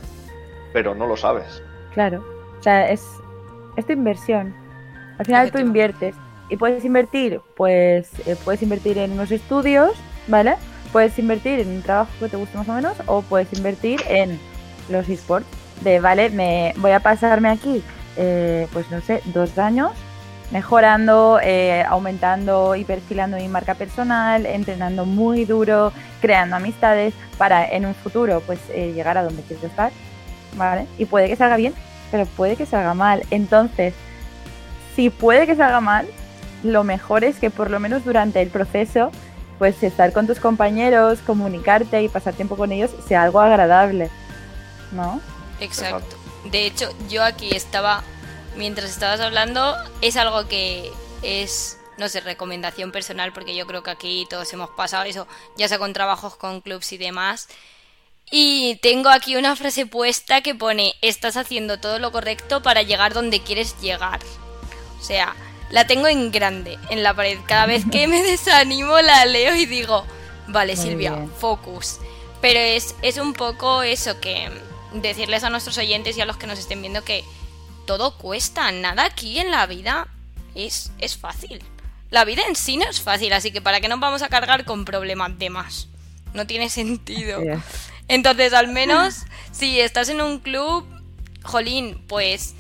pero 0.71 0.95
no 0.95 1.08
lo 1.08 1.17
sabes. 1.17 1.63
Claro. 1.93 2.23
O 2.60 2.63
sea, 2.63 2.89
es, 2.89 3.06
es 3.75 3.86
tu 3.86 3.93
inversión. 3.93 4.53
Al 5.17 5.25
final 5.25 5.51
tú 5.51 5.60
inviertes. 5.60 6.15
Y 6.49 6.58
puedes 6.58 6.86
invertir, 6.86 7.41
pues, 7.56 8.10
eh, 8.27 8.36
puedes 8.43 8.62
invertir 8.62 8.97
en 8.97 9.13
unos 9.13 9.32
estudios, 9.32 9.91
¿vale? 10.27 10.56
Puedes 10.91 11.17
invertir 11.17 11.60
en 11.60 11.69
un 11.69 11.82
trabajo 11.82 12.12
que 12.19 12.29
te 12.29 12.38
guste 12.38 12.58
más 12.58 12.69
o 12.69 12.73
menos, 12.73 12.97
o 13.08 13.21
puedes 13.21 13.51
invertir 13.53 14.01
en 14.08 14.39
los 14.89 15.08
esports. 15.10 15.47
De, 15.82 15.99
vale, 15.99 16.29
me 16.29 16.73
voy 16.77 16.91
a 16.91 16.99
pasarme 16.99 17.49
aquí, 17.49 17.84
eh, 18.17 18.67
pues 18.71 18.91
no 18.91 19.01
sé, 19.01 19.21
dos 19.25 19.58
años, 19.58 19.91
mejorando, 20.51 21.39
eh, 21.41 21.84
aumentando 21.88 22.75
y 22.75 22.84
perfilando 22.84 23.38
mi 23.38 23.47
marca 23.47 23.75
personal, 23.75 24.45
entrenando 24.45 25.06
muy 25.06 25.45
duro, 25.45 25.91
creando 26.21 26.56
amistades 26.56 27.13
para 27.38 27.67
en 27.67 27.86
un 27.86 27.95
futuro, 27.95 28.41
pues, 28.45 28.60
eh, 28.69 28.91
llegar 28.93 29.17
a 29.17 29.23
donde 29.23 29.41
quiero 29.43 29.65
estar, 29.67 29.91
¿vale? 30.56 30.88
Y 30.97 31.06
puede 31.06 31.27
que 31.27 31.36
salga 31.36 31.58
bien, 31.58 31.73
pero 32.12 32.25
puede 32.25 32.56
que 32.56 32.65
salga 32.65 32.93
mal. 32.93 33.23
Entonces, 33.32 33.93
si 34.95 35.10
puede 35.10 35.47
que 35.47 35.56
salga 35.56 35.82
mal, 35.82 36.08
lo 36.63 36.84
mejor 36.84 37.23
es 37.23 37.38
que 37.39 37.49
por 37.49 37.69
lo 37.69 37.79
menos 37.79 38.06
durante 38.06 38.41
el 38.41 38.49
proceso, 38.49 39.12
pues 39.60 39.82
estar 39.84 40.13
con 40.13 40.27
tus 40.27 40.39
compañeros, 40.39 41.19
comunicarte 41.25 42.01
y 42.01 42.10
pasar 42.10 42.34
tiempo 42.34 42.56
con 42.56 42.71
ellos 42.71 42.91
sea 43.08 43.23
algo 43.23 43.39
agradable, 43.39 44.10
¿no? 44.91 45.21
exacto. 45.60 46.17
De 46.51 46.65
hecho, 46.65 46.93
yo 47.10 47.23
aquí 47.23 47.56
estaba, 47.56 48.03
mientras 48.56 48.89
estabas 48.92 49.20
hablando, 49.20 49.76
es 50.02 50.18
algo 50.18 50.48
que 50.48 50.92
es, 51.22 51.78
no 51.98 52.10
sé, 52.10 52.22
recomendación 52.22 52.92
personal, 52.92 53.34
porque 53.34 53.56
yo 53.56 53.66
creo 53.68 53.84
que 53.84 53.92
aquí 53.92 54.28
todos 54.30 54.52
hemos 54.54 54.70
pasado 54.72 55.04
eso, 55.04 55.28
ya 55.58 55.68
sea 55.68 55.80
con 55.80 55.94
trabajos, 55.94 56.36
con 56.36 56.62
clubs 56.62 56.92
y 56.94 56.98
demás. 56.98 57.48
Y 58.32 58.78
tengo 58.82 59.10
aquí 59.10 59.36
una 59.36 59.56
frase 59.56 59.86
puesta 59.86 60.42
que 60.42 60.56
pone, 60.56 60.96
estás 61.02 61.38
haciendo 61.38 61.80
todo 61.80 62.00
lo 62.00 62.12
correcto 62.12 62.62
para 62.63 62.82
llegar 62.82 63.13
donde 63.13 63.42
quieres 63.42 63.80
llegar. 63.82 64.20
O 65.00 65.04
sea, 65.04 65.36
la 65.70 65.86
tengo 65.86 66.08
en 66.08 66.32
grande, 66.32 66.80
en 66.89 67.04
la 67.04 67.13
pared. 67.13 67.38
Cada 67.46 67.66
vez 67.66 67.84
que 67.92 68.08
me 68.08 68.24
desanimo 68.24 69.00
la 69.02 69.26
leo 69.26 69.56
y 69.56 69.66
digo, 69.66 70.06
vale 70.48 70.76
Muy 70.76 70.86
Silvia, 70.86 71.12
bien. 71.16 71.32
focus. 71.38 71.98
Pero 72.42 72.60
es, 72.60 72.96
es 73.02 73.18
un 73.18 73.34
poco 73.34 73.84
eso 73.84 74.20
que 74.20 74.50
decirles 74.94 75.44
a 75.44 75.50
nuestros 75.50 75.78
oyentes 75.78 76.18
y 76.18 76.22
a 76.22 76.26
los 76.26 76.38
que 76.38 76.48
nos 76.48 76.60
estén 76.60 76.82
viendo 76.82 77.04
que 77.04 77.24
todo 77.86 78.17
cuesta, 78.17 78.72
nada 78.72 79.06
aquí 79.06 79.39
en 79.39 79.52
la 79.52 79.65
vida 79.67 80.08
es, 80.56 80.91
es 81.00 81.17
fácil. 81.17 81.63
La 82.10 82.26
vida 82.26 82.43
en 82.48 82.56
sí 82.56 82.78
no 82.78 82.88
es 82.89 83.02
fácil, 83.02 83.34
así 83.34 83.52
que 83.52 83.62
¿para 83.62 83.82
qué 83.82 83.88
nos 83.88 84.00
vamos 84.00 84.22
a 84.22 84.30
cargar 84.30 84.65
con 84.65 84.86
problemas 84.86 85.38
de 85.39 85.50
más? 85.50 85.88
No 86.34 86.46
tiene 86.48 86.69
sentido. 86.69 87.39
Entonces, 88.08 88.54
al 88.54 88.67
menos, 88.67 89.24
si 89.52 89.80
estás 89.80 90.10
en 90.10 90.22
un 90.22 90.39
club, 90.39 90.86
jolín, 91.43 92.04
pues 92.08 92.54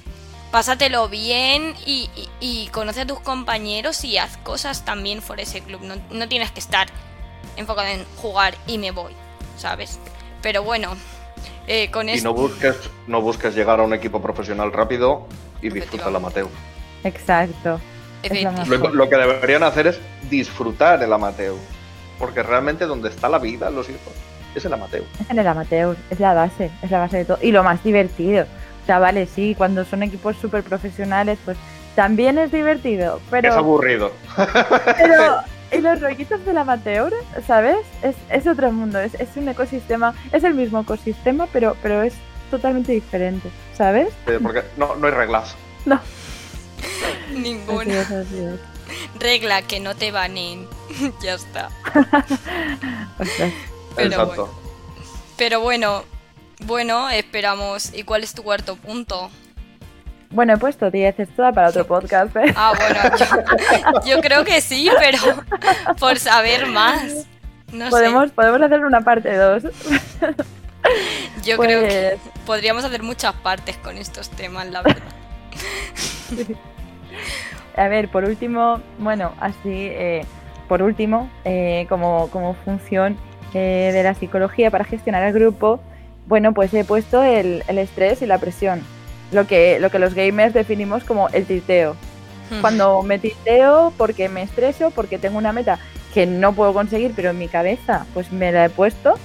pásatelo 0.51 1.09
bien 1.09 1.75
y, 1.85 2.09
y- 2.15 2.29
y 2.39 2.67
conoce 2.67 3.01
a 3.01 3.07
tus 3.07 3.19
compañeros 3.19 4.03
y 4.03 4.17
haz 4.17 4.37
cosas 4.37 4.85
también 4.85 5.21
por 5.21 5.39
ese 5.39 5.61
club. 5.61 5.81
No, 5.81 5.95
no 6.11 6.27
tienes 6.27 6.51
que 6.51 6.59
estar 6.59 6.87
enfocado 7.57 7.87
en 7.87 8.05
jugar 8.17 8.55
y 8.67 8.77
me 8.77 8.91
voy, 8.91 9.13
¿sabes? 9.57 9.99
Pero 10.41 10.63
bueno, 10.63 10.95
eh, 11.67 11.89
con 11.91 12.09
Y 12.09 12.21
no 12.21 12.33
busques, 12.33 12.75
no 13.07 13.21
busques 13.21 13.55
llegar 13.55 13.79
a 13.79 13.83
un 13.83 13.93
equipo 13.93 14.21
profesional 14.21 14.71
rápido 14.71 15.27
y 15.61 15.69
disfruta 15.69 16.09
el 16.09 16.15
amateur. 16.15 16.47
Exacto. 17.03 17.79
Es 18.21 18.43
lo 18.93 19.09
que 19.09 19.15
deberían 19.17 19.63
hacer 19.63 19.87
es 19.87 19.99
disfrutar 20.29 21.01
el 21.03 21.11
amateur. 21.11 21.55
Porque 22.19 22.43
realmente 22.43 22.85
donde 22.85 23.09
está 23.09 23.27
la 23.27 23.39
vida 23.39 23.69
los 23.69 23.89
hijos 23.89 24.13
es 24.55 24.65
el 24.65 24.73
amateur. 24.73 25.03
Es 25.19 25.29
en 25.29 25.39
el 25.39 25.47
amateur, 25.47 25.97
es 26.09 26.19
la 26.19 26.33
base, 26.33 26.71
es 26.81 26.91
la 26.91 26.99
base 26.99 27.17
de 27.17 27.25
todo. 27.25 27.39
Y 27.41 27.51
lo 27.51 27.63
más 27.63 27.83
divertido. 27.83 28.45
O 28.83 28.85
sea, 28.85 28.99
vale, 28.99 29.25
sí, 29.25 29.55
cuando 29.57 29.85
son 29.85 30.03
equipos 30.03 30.35
súper 30.37 30.63
profesionales, 30.63 31.39
pues 31.43 31.57
también 31.95 32.37
es 32.37 32.51
divertido. 32.51 33.17
Es 33.17 33.23
Pero, 33.29 33.53
aburrido. 33.53 34.11
pero 34.35 35.37
en 35.73 35.83
los 35.83 35.99
rollitos 36.01 36.45
del 36.45 36.57
amateur, 36.57 37.13
¿sabes? 37.47 37.77
Es, 38.01 38.15
es 38.29 38.47
otro 38.47 38.71
mundo, 38.71 38.99
es, 38.99 39.13
es 39.15 39.29
un 39.35 39.47
ecosistema, 39.49 40.13
es 40.31 40.43
el 40.43 40.53
mismo 40.53 40.79
ecosistema, 40.81 41.47
pero, 41.51 41.75
pero 41.81 42.01
es 42.03 42.13
totalmente 42.51 42.91
diferente, 42.91 43.49
¿sabes? 43.75 44.09
Eh, 44.27 44.39
Porque 44.41 44.63
no, 44.77 44.95
no 44.95 45.07
hay 45.07 45.13
reglas. 45.13 45.55
No. 45.85 45.95
Así 47.29 47.39
Ninguna 47.39 48.01
es, 48.01 48.11
así 48.11 48.37
es. 48.37 48.59
regla 49.19 49.61
que 49.63 49.79
no 49.79 49.95
te 49.95 50.11
banen. 50.11 50.67
ya 51.23 51.33
está. 51.33 51.69
Pero 53.95 54.07
Exacto. 54.09 54.25
bueno. 54.45 54.49
Pero 55.37 55.59
bueno, 55.61 56.03
bueno, 56.65 57.09
esperamos. 57.09 57.93
¿Y 57.93 58.03
cuál 58.03 58.23
es 58.23 58.33
tu 58.33 58.43
cuarto 58.43 58.75
punto? 58.75 59.31
Bueno, 60.33 60.53
he 60.53 60.57
puesto 60.57 60.89
10, 60.89 61.19
esto 61.19 61.53
para 61.53 61.69
otro 61.69 61.85
podcast, 61.85 62.35
¿eh? 62.35 62.53
Ah, 62.55 62.73
bueno, 62.75 63.17
yo, 64.03 64.15
yo 64.15 64.21
creo 64.21 64.43
que 64.43 64.61
sí, 64.61 64.89
pero 64.99 65.19
por 65.99 66.17
saber 66.17 66.65
más. 66.67 67.27
No 67.71 67.89
podemos, 67.89 68.31
podemos 68.31 68.61
hacer 68.61 68.83
una 68.83 69.01
parte 69.01 69.35
2. 69.35 69.63
sé. 69.63 69.69
Yo 71.43 71.57
creo 71.57 71.81
que 71.87 72.17
Pues, 72.21 72.33
podríamos 72.45 72.83
hacer 72.83 73.03
muchas 73.03 73.33
partes 73.35 73.77
con 73.77 73.97
estos 73.97 74.29
temas, 74.29 74.67
la 74.67 74.81
verdad. 74.81 75.03
A 77.75 77.87
ver, 77.87 78.09
por 78.09 78.23
último, 78.25 78.81
bueno, 78.99 79.33
así, 79.39 79.57
eh, 79.65 80.25
por 80.67 80.81
último, 80.83 81.29
eh, 81.45 81.85
como, 81.89 82.29
como 82.29 82.53
función 82.53 83.17
eh, 83.53 83.91
de 83.93 84.03
la 84.03 84.13
psicología 84.13 84.69
para 84.71 84.83
gestionar 84.83 85.23
el 85.23 85.33
grupo, 85.33 85.79
bueno, 86.27 86.53
pues 86.53 86.73
he 86.73 86.83
puesto 86.85 87.23
el, 87.23 87.63
el 87.67 87.77
estrés 87.79 88.21
y 88.21 88.27
la 88.27 88.37
presión, 88.37 88.83
lo 89.33 89.47
que, 89.47 89.79
lo 89.79 89.89
que 89.89 89.99
los 89.99 90.13
gamers 90.13 90.53
definimos 90.53 91.03
como 91.03 91.29
el 91.29 91.45
tilteo. 91.45 91.95
Cuando 92.61 93.01
me 93.01 93.17
tilteo 93.17 93.93
porque 93.97 94.29
me 94.29 94.43
estreso, 94.43 94.91
porque 94.91 95.17
tengo 95.17 95.39
una 95.39 95.51
meta 95.51 95.79
que 96.13 96.27
no 96.27 96.53
puedo 96.53 96.71
conseguir, 96.71 97.13
pero 97.15 97.31
en 97.31 97.39
mi 97.39 97.47
cabeza 97.47 98.05
pues 98.13 98.31
me 98.31 98.51
la 98.51 98.65
he 98.65 98.69
puesto, 98.69 99.15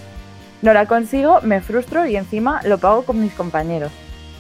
no 0.62 0.72
la 0.72 0.86
consigo, 0.86 1.40
me 1.42 1.60
frustro 1.60 2.06
y 2.06 2.16
encima 2.16 2.62
lo 2.64 2.78
pago 2.78 3.04
con 3.04 3.20
mis 3.20 3.34
compañeros, 3.34 3.92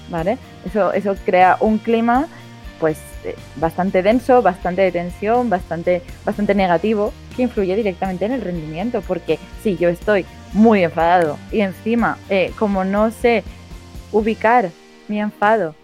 ¿vale? 0.08 0.38
Eso, 0.64 0.92
eso 0.94 1.14
crea 1.26 1.58
un 1.60 1.76
clima 1.76 2.28
pues 2.80 2.98
eh, 3.24 3.34
bastante 3.56 4.02
denso, 4.02 4.42
bastante 4.42 4.82
de 4.82 4.92
tensión, 4.92 5.50
bastante, 5.50 6.02
bastante 6.24 6.54
negativo, 6.54 7.12
que 7.36 7.42
influye 7.42 7.76
directamente 7.76 8.24
en 8.24 8.32
el 8.32 8.40
rendimiento, 8.40 9.02
porque 9.06 9.38
si 9.62 9.76
yo 9.76 9.88
estoy 9.88 10.24
muy 10.52 10.82
enfadado 10.84 11.38
y 11.52 11.60
encima, 11.60 12.18
eh, 12.30 12.52
como 12.58 12.84
no 12.84 13.10
sé 13.10 13.44
ubicar 14.12 14.70
mi 15.08 15.20
enfado 15.20 15.74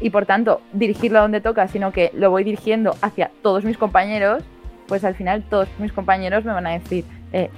y 0.00 0.10
por 0.10 0.26
tanto 0.26 0.60
dirigirlo 0.72 1.18
a 1.18 1.22
donde 1.22 1.40
toca, 1.40 1.68
sino 1.68 1.92
que 1.92 2.10
lo 2.14 2.30
voy 2.30 2.44
dirigiendo 2.44 2.94
hacia 3.00 3.30
todos 3.42 3.64
mis 3.64 3.78
compañeros, 3.78 4.42
pues 4.86 5.04
al 5.04 5.14
final 5.14 5.42
todos 5.48 5.68
mis 5.78 5.92
compañeros 5.92 6.44
me 6.44 6.52
van 6.52 6.66
a 6.66 6.72
decir, 6.72 7.04
eh, 7.32 7.50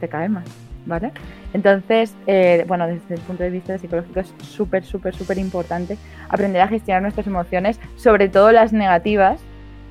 te 0.00 0.08
cae 0.08 0.28
mal, 0.28 0.44
¿vale? 0.86 1.12
Entonces, 1.52 2.14
eh, 2.26 2.64
bueno, 2.68 2.86
desde 2.86 3.14
el 3.14 3.20
punto 3.20 3.42
de 3.42 3.50
vista 3.50 3.76
psicológico 3.78 4.20
es 4.20 4.32
súper, 4.42 4.84
súper, 4.84 5.14
súper 5.14 5.38
importante 5.38 5.98
aprender 6.28 6.62
a 6.62 6.68
gestionar 6.68 7.02
nuestras 7.02 7.26
emociones, 7.26 7.80
sobre 7.96 8.28
todo 8.28 8.52
las 8.52 8.72
negativas, 8.72 9.40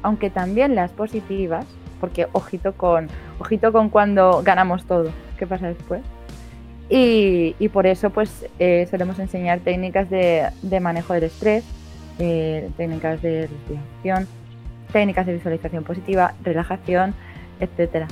aunque 0.04 0.30
también 0.30 0.76
las 0.76 0.92
positivas, 0.92 1.66
porque 2.00 2.28
ojito 2.32 2.74
con, 2.74 3.08
ojito 3.40 3.72
con 3.72 3.90
cuando 3.90 4.42
ganamos 4.44 4.86
todo, 4.86 5.12
¿qué 5.38 5.48
pasa 5.48 5.68
después? 5.68 6.02
Y, 6.90 7.56
y 7.60 7.70
por 7.70 7.86
eso 7.86 8.10
pues 8.12 8.30
eh, 8.60 8.88
solemos 8.90 9.20
enseñar 9.20 9.60
técnicas 9.60 10.10
de, 10.10 10.48
de 10.62 10.80
manejo 10.80 11.14
del 11.14 11.24
estrés, 11.26 11.64
eh, 12.20 12.70
técnicas 12.78 13.22
de 13.22 13.48
respiración, 13.48 14.28
técnicas 14.94 15.26
de 15.26 15.34
visualización 15.34 15.84
positiva, 15.84 16.34
relajación, 16.44 17.14
etcétera. 17.60 18.08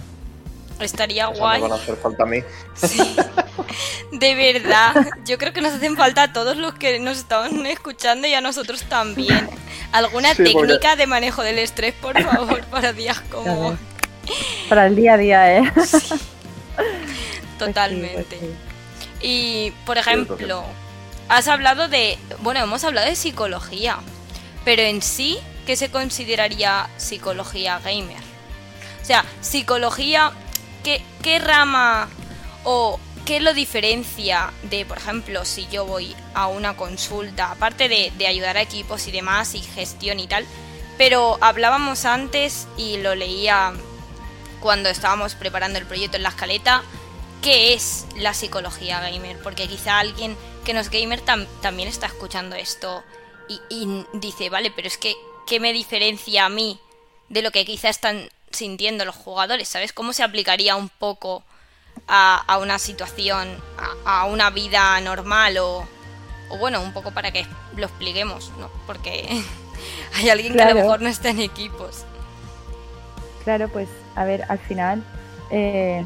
Estaría 0.81 1.29
Eso 1.29 1.39
guay. 1.39 1.61
me 1.61 1.69
van 1.69 1.79
a 1.79 1.81
hacer 1.81 1.95
falta 1.95 2.23
a 2.23 2.25
mí. 2.25 2.39
Sí. 2.73 2.99
De 4.11 4.35
verdad. 4.35 4.93
Yo 5.25 5.37
creo 5.37 5.53
que 5.53 5.61
nos 5.61 5.73
hacen 5.73 5.95
falta 5.95 6.23
a 6.23 6.33
todos 6.33 6.57
los 6.57 6.73
que 6.73 6.99
nos 6.99 7.17
estaban 7.17 7.65
escuchando 7.65 8.27
y 8.27 8.33
a 8.33 8.41
nosotros 8.41 8.83
también. 8.83 9.49
¿Alguna 9.93 10.33
Sí, 10.33 10.43
porque- 10.51 10.67
técnica 10.67 10.97
de 10.97 11.07
manejo 11.07 11.43
del 11.43 11.59
estrés, 11.59 11.93
por 11.93 12.21
favor, 12.21 12.61
para 12.65 12.91
días 12.91 13.21
como. 13.21 13.77
Para 14.67 14.87
el 14.87 14.95
día 14.97 15.13
a 15.13 15.17
día, 15.17 15.57
¿eh? 15.59 15.71
Pues 17.57 17.69
sí, 17.69 17.73
pues 17.73 17.75
Totalmente. 17.75 18.39
sí. 18.39 18.49
Y, 19.21 19.71
por 19.85 19.97
ejemplo, 19.97 20.63
has 21.29 21.47
hablado 21.47 21.87
de... 21.87 22.17
Bueno, 22.39 22.61
hemos 22.61 22.83
hablado 22.83 23.07
de 23.07 23.15
psicología, 23.15 23.97
pero 24.63 24.81
en 24.81 25.01
sí, 25.01 25.39
¿qué 25.65 25.75
se 25.75 25.89
consideraría 25.89 26.89
psicología 26.97 27.79
gamer? 27.79 28.21
O 29.01 29.05
sea, 29.05 29.25
psicología, 29.41 30.31
¿qué, 30.83 31.01
qué 31.21 31.39
rama 31.39 32.09
o 32.63 32.99
qué 33.25 33.39
lo 33.39 33.53
diferencia 33.53 34.51
de, 34.63 34.85
por 34.85 34.97
ejemplo, 34.97 35.45
si 35.45 35.67
yo 35.71 35.85
voy 35.85 36.15
a 36.33 36.47
una 36.47 36.75
consulta, 36.75 37.51
aparte 37.51 37.89
de, 37.89 38.11
de 38.17 38.27
ayudar 38.27 38.57
a 38.57 38.61
equipos 38.61 39.07
y 39.07 39.11
demás 39.11 39.55
y 39.55 39.61
gestión 39.61 40.19
y 40.19 40.27
tal, 40.27 40.45
pero 40.97 41.37
hablábamos 41.41 42.05
antes 42.05 42.67
y 42.77 42.97
lo 42.97 43.15
leía 43.15 43.73
cuando 44.59 44.89
estábamos 44.89 45.35
preparando 45.35 45.79
el 45.79 45.85
proyecto 45.85 46.17
en 46.17 46.23
la 46.23 46.29
escaleta, 46.29 46.83
¿qué 47.41 47.73
es 47.73 48.05
la 48.15 48.33
psicología 48.33 48.99
gamer? 49.01 49.37
Porque 49.41 49.67
quizá 49.67 49.99
alguien 49.99 50.35
que 50.63 50.73
no 50.73 50.79
es 50.79 50.89
gamer 50.89 51.21
también 51.21 51.87
está 51.87 52.07
escuchando 52.07 52.55
esto 52.55 53.03
y, 53.47 53.61
y, 53.69 54.05
dice, 54.13 54.49
vale, 54.49 54.71
pero 54.71 54.87
es 54.87 54.97
que, 54.97 55.15
¿qué 55.47 55.59
me 55.59 55.73
diferencia 55.73 56.45
a 56.45 56.49
mí 56.49 56.79
de 57.29 57.41
lo 57.41 57.51
que 57.51 57.65
quizá 57.65 57.89
están 57.89 58.29
sintiendo 58.51 59.05
los 59.05 59.15
jugadores? 59.15 59.67
¿Sabes? 59.67 59.93
¿Cómo 59.93 60.13
se 60.13 60.23
aplicaría 60.23 60.75
un 60.75 60.89
poco 60.89 61.43
a, 62.07 62.37
a 62.47 62.57
una 62.57 62.79
situación, 62.79 63.57
a, 63.77 64.21
a, 64.21 64.25
una 64.25 64.49
vida 64.49 64.99
normal 65.01 65.57
o, 65.59 65.87
o, 66.49 66.57
bueno, 66.57 66.81
un 66.81 66.93
poco 66.93 67.11
para 67.11 67.31
que 67.31 67.45
lo 67.75 67.85
expliquemos, 67.85 68.51
¿no? 68.59 68.69
Porque 68.87 69.27
hay 70.15 70.29
alguien 70.29 70.53
claro. 70.53 70.67
que 70.67 70.71
a 70.71 70.75
lo 70.75 70.81
mejor 70.81 71.01
no 71.01 71.09
está 71.09 71.29
en 71.29 71.41
equipos. 71.41 72.05
Claro, 73.43 73.69
pues 73.69 73.87
a 74.15 74.25
ver, 74.25 74.43
al 74.49 74.59
final 74.59 75.03
eh, 75.51 76.03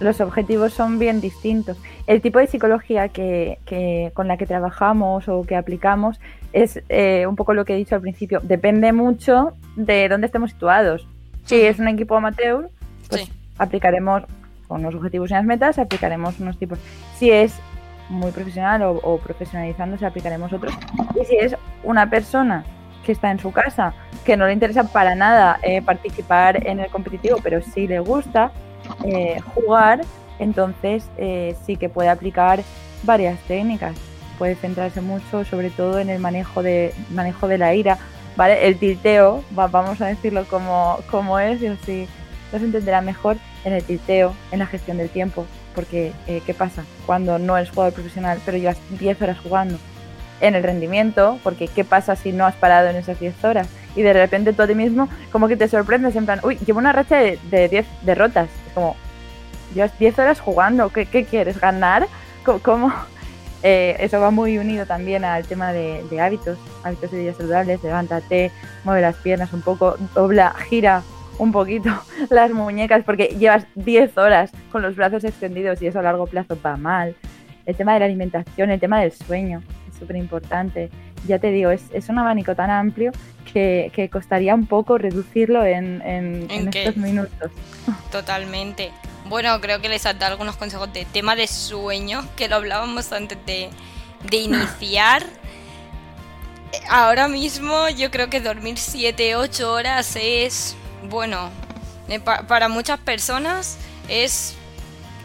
los 0.00 0.20
objetivos 0.20 0.72
son 0.72 0.98
bien 0.98 1.20
distintos. 1.20 1.78
El 2.06 2.20
tipo 2.20 2.38
de 2.38 2.46
psicología 2.46 3.08
que, 3.08 3.58
que 3.64 4.10
con 4.14 4.28
la 4.28 4.36
que 4.36 4.46
trabajamos 4.46 5.28
o 5.28 5.42
que 5.42 5.56
aplicamos 5.56 6.20
es 6.52 6.82
eh, 6.88 7.26
un 7.26 7.36
poco 7.36 7.54
lo 7.54 7.64
que 7.64 7.74
he 7.74 7.76
dicho 7.76 7.94
al 7.94 8.00
principio. 8.00 8.40
Depende 8.42 8.92
mucho 8.92 9.54
de 9.76 10.08
dónde 10.08 10.26
estemos 10.26 10.50
situados. 10.50 11.06
Si 11.44 11.60
es 11.60 11.78
un 11.78 11.88
equipo 11.88 12.16
amateur, 12.16 12.70
pues 13.08 13.22
sí. 13.22 13.32
aplicaremos 13.58 14.24
con 14.66 14.82
los 14.82 14.94
objetivos 14.94 15.30
y 15.30 15.34
las 15.34 15.44
metas, 15.44 15.78
aplicaremos 15.78 16.40
unos 16.40 16.58
tipos. 16.58 16.78
Si 17.16 17.30
es 17.30 17.54
muy 18.08 18.30
profesional 18.30 18.82
o, 18.82 18.92
o 18.92 19.18
profesionalizándose, 19.18 20.06
aplicaremos 20.06 20.52
otros. 20.52 20.72
Y 21.20 21.24
si 21.24 21.36
es 21.36 21.56
una 21.82 22.10
persona 22.10 22.64
que 23.04 23.12
está 23.12 23.30
en 23.30 23.38
su 23.38 23.52
casa, 23.52 23.94
que 24.24 24.36
no 24.36 24.46
le 24.46 24.52
interesa 24.52 24.84
para 24.84 25.14
nada 25.14 25.60
eh, 25.62 25.80
participar 25.80 26.66
en 26.66 26.80
el 26.80 26.90
competitivo, 26.90 27.38
pero 27.42 27.62
sí 27.62 27.86
le 27.86 28.00
gusta 28.00 28.50
eh, 29.04 29.40
jugar, 29.54 30.02
entonces 30.38 31.08
eh, 31.16 31.56
sí 31.64 31.76
que 31.76 31.88
puede 31.88 32.08
aplicar 32.08 32.62
varias 33.02 33.38
técnicas. 33.40 33.96
Puede 34.38 34.54
centrarse 34.54 35.00
mucho, 35.00 35.44
sobre 35.44 35.70
todo 35.70 35.98
en 35.98 36.10
el 36.10 36.18
manejo 36.18 36.62
de 36.62 36.92
manejo 37.10 37.48
de 37.48 37.58
la 37.58 37.74
ira, 37.74 37.98
¿vale? 38.36 38.66
El 38.66 38.78
tilteo, 38.78 39.42
va, 39.58 39.66
vamos 39.66 40.00
a 40.00 40.06
decirlo 40.06 40.44
como, 40.44 40.98
como 41.10 41.38
es, 41.38 41.62
y 41.62 41.68
así 41.68 42.06
los 42.52 42.62
entenderá 42.62 43.00
mejor 43.00 43.38
en 43.64 43.72
el 43.72 43.82
tilteo, 43.82 44.34
en 44.52 44.58
la 44.58 44.66
gestión 44.66 44.98
del 44.98 45.08
tiempo, 45.08 45.46
porque 45.74 46.12
eh, 46.26 46.42
¿qué 46.44 46.52
pasa? 46.52 46.84
Cuando 47.06 47.38
no 47.38 47.56
eres 47.56 47.70
jugador 47.70 47.94
profesional, 47.94 48.38
pero 48.44 48.58
llevas 48.58 48.78
10 48.98 49.22
horas 49.22 49.38
jugando, 49.40 49.78
en 50.40 50.54
el 50.54 50.62
rendimiento, 50.62 51.38
porque 51.42 51.68
¿qué 51.68 51.84
pasa 51.84 52.16
si 52.16 52.32
no 52.32 52.46
has 52.46 52.54
parado 52.56 52.88
en 52.88 52.96
esas 52.96 53.18
10 53.18 53.42
horas? 53.44 53.68
Y 53.94 54.02
de 54.02 54.12
repente 54.12 54.52
tú 54.52 54.62
a 54.62 54.66
ti 54.66 54.74
mismo 54.74 55.08
como 55.32 55.48
que 55.48 55.56
te 55.56 55.68
sorprendes 55.68 56.14
en 56.16 56.26
plan, 56.26 56.40
uy, 56.42 56.58
llevo 56.58 56.78
una 56.78 56.92
racha 56.92 57.16
de 57.16 57.68
10 57.70 57.86
derrotas. 58.02 58.48
Es 58.76 58.82
como, 58.82 58.96
llevas 59.74 59.98
10 59.98 60.18
horas 60.18 60.40
jugando, 60.40 60.90
¿qué, 60.90 61.06
quieres? 61.24 61.58
¿Ganar? 61.58 62.06
¿Cómo? 62.62 62.92
Eh, 63.62 63.96
eso 63.98 64.20
va 64.20 64.30
muy 64.30 64.58
unido 64.58 64.86
también 64.86 65.24
al 65.24 65.44
tema 65.44 65.72
de, 65.72 66.04
de, 66.08 66.20
hábitos, 66.20 66.56
hábitos 66.84 67.10
de 67.10 67.20
vida 67.20 67.32
saludables, 67.32 67.82
levántate, 67.82 68.52
mueve 68.84 69.00
las 69.00 69.16
piernas 69.16 69.52
un 69.52 69.62
poco, 69.62 69.96
dobla, 70.14 70.54
gira 70.68 71.02
un 71.38 71.50
poquito 71.50 71.90
las 72.30 72.52
muñecas, 72.52 73.02
porque 73.02 73.34
llevas 73.38 73.66
10 73.74 74.18
horas 74.18 74.52
con 74.70 74.82
los 74.82 74.94
brazos 74.94 75.24
extendidos 75.24 75.82
y 75.82 75.88
eso 75.88 75.98
a 75.98 76.02
largo 76.02 76.26
plazo 76.26 76.56
va 76.64 76.76
mal. 76.76 77.16
El 77.64 77.74
tema 77.74 77.94
de 77.94 78.00
la 78.00 78.04
alimentación, 78.04 78.70
el 78.70 78.78
tema 78.78 79.00
del 79.00 79.10
sueño, 79.10 79.62
súper 79.98 80.16
importante. 80.16 80.90
Ya 81.26 81.38
te 81.38 81.50
digo, 81.50 81.70
es, 81.70 81.82
es, 81.92 82.08
un 82.08 82.18
abanico 82.18 82.54
tan 82.54 82.70
amplio 82.70 83.12
que, 83.52 83.90
que 83.94 84.08
costaría 84.08 84.54
un 84.54 84.66
poco 84.66 84.98
reducirlo 84.98 85.64
en, 85.64 86.02
en, 86.02 86.50
¿En, 86.50 86.68
en 86.68 86.68
estos 86.68 86.96
minutos. 86.96 87.50
Totalmente. 88.12 88.92
Bueno, 89.28 89.60
creo 89.60 89.80
que 89.80 89.88
les 89.88 90.06
has 90.06 90.18
dado 90.18 90.32
algunos 90.32 90.56
consejos 90.56 90.92
de 90.92 91.04
tema 91.04 91.34
de 91.34 91.46
sueño, 91.46 92.24
que 92.36 92.48
lo 92.48 92.56
hablábamos 92.56 93.12
antes 93.12 93.38
de, 93.46 93.70
de 94.30 94.36
iniciar. 94.36 95.24
Ahora 96.88 97.26
mismo 97.28 97.88
yo 97.88 98.10
creo 98.10 98.28
que 98.28 98.40
dormir 98.40 98.78
7, 98.78 99.36
8 99.36 99.72
horas 99.72 100.16
es, 100.16 100.76
bueno, 101.08 101.50
eh, 102.08 102.20
pa 102.20 102.46
para 102.46 102.68
muchas 102.68 103.00
personas 103.00 103.78
es 104.08 104.56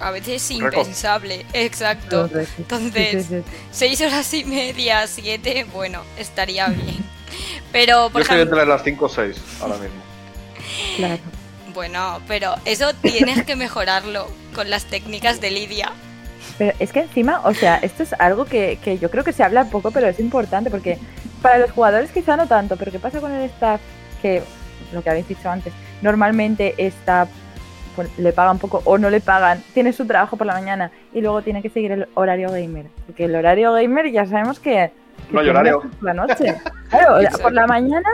a 0.02 0.12
veces 0.12 0.50
impensable. 0.52 1.46
Exacto. 1.54 2.30
Entonces, 2.58 3.26
sí, 3.28 3.36
sí, 3.36 3.44
sí. 3.46 3.58
seis 3.72 4.02
horas 4.02 4.34
y 4.34 4.44
media, 4.44 5.08
siete, 5.08 5.66
bueno, 5.74 6.02
estaría 6.18 6.68
bien. 6.68 7.04
Pero, 7.72 8.10
por 8.10 8.14
Yo 8.14 8.20
estoy 8.22 8.38
ejemplo... 8.38 8.60
entre 8.60 8.74
las 8.74 8.84
5 8.84 9.06
o 9.06 9.10
6 9.10 9.38
ahora 9.62 9.78
mismo. 9.78 10.02
Claro. 10.98 11.22
Bueno, 11.74 12.22
pero 12.28 12.56
eso 12.66 12.94
tienes 13.02 13.46
que 13.46 13.56
mejorarlo 13.56 14.28
con 14.54 14.70
las 14.70 14.86
técnicas 14.86 15.40
de 15.40 15.52
Lidia. 15.52 15.92
Pero 16.58 16.76
es 16.80 16.92
que 16.92 17.00
encima, 17.00 17.42
o 17.46 17.54
sea, 17.54 17.78
esto 17.78 18.04
es 18.04 18.14
algo 18.14 18.46
que, 18.46 18.78
que 18.84 18.98
yo 19.00 19.10
creo 19.10 19.24
que 19.24 19.32
se 19.32 19.44
habla 19.44 19.66
poco, 19.66 19.92
pero 19.92 20.08
es 20.08 20.20
importante 20.20 20.70
porque 20.70 20.98
para 21.42 21.60
los 21.60 21.72
jugadores 21.72 22.12
quizá 22.12 22.36
no 22.36 22.48
tanto, 22.48 22.76
pero 22.76 22.92
¿qué 22.92 23.00
pasa 23.00 23.22
con 23.22 23.32
el 23.32 23.50
staff? 23.50 23.80
Que, 24.22 24.44
lo 24.92 25.02
que 25.02 25.10
habéis 25.10 25.28
dicho 25.28 25.50
antes, 25.50 25.74
normalmente 26.02 26.76
está 26.78 27.28
pues, 27.96 28.18
le 28.18 28.34
pagan 28.34 28.58
poco 28.60 28.82
o 28.86 28.98
no 28.98 29.10
le 29.10 29.22
pagan, 29.22 29.62
tiene 29.74 29.94
su 29.94 30.06
trabajo 30.06 30.38
por 30.38 30.48
la 30.48 30.54
mañana 30.54 30.92
y 31.14 31.22
luego 31.22 31.42
tiene 31.42 31.62
que 31.62 31.70
seguir 31.70 31.92
el 31.92 32.08
horario 32.14 32.52
gamer. 32.52 32.88
Porque 33.06 33.26
el 33.26 33.36
horario 33.36 33.74
gamer 33.74 34.12
ya 34.12 34.26
sabemos 34.26 34.60
que... 34.60 34.92
que 35.28 35.34
no 35.34 35.40
hay 35.40 35.50
horario. 35.50 35.82
Por 35.82 36.04
la 36.04 36.14
noche. 36.14 36.56
Claro, 36.90 37.16
por 37.42 37.54
la 37.54 37.68
mañana 37.68 38.10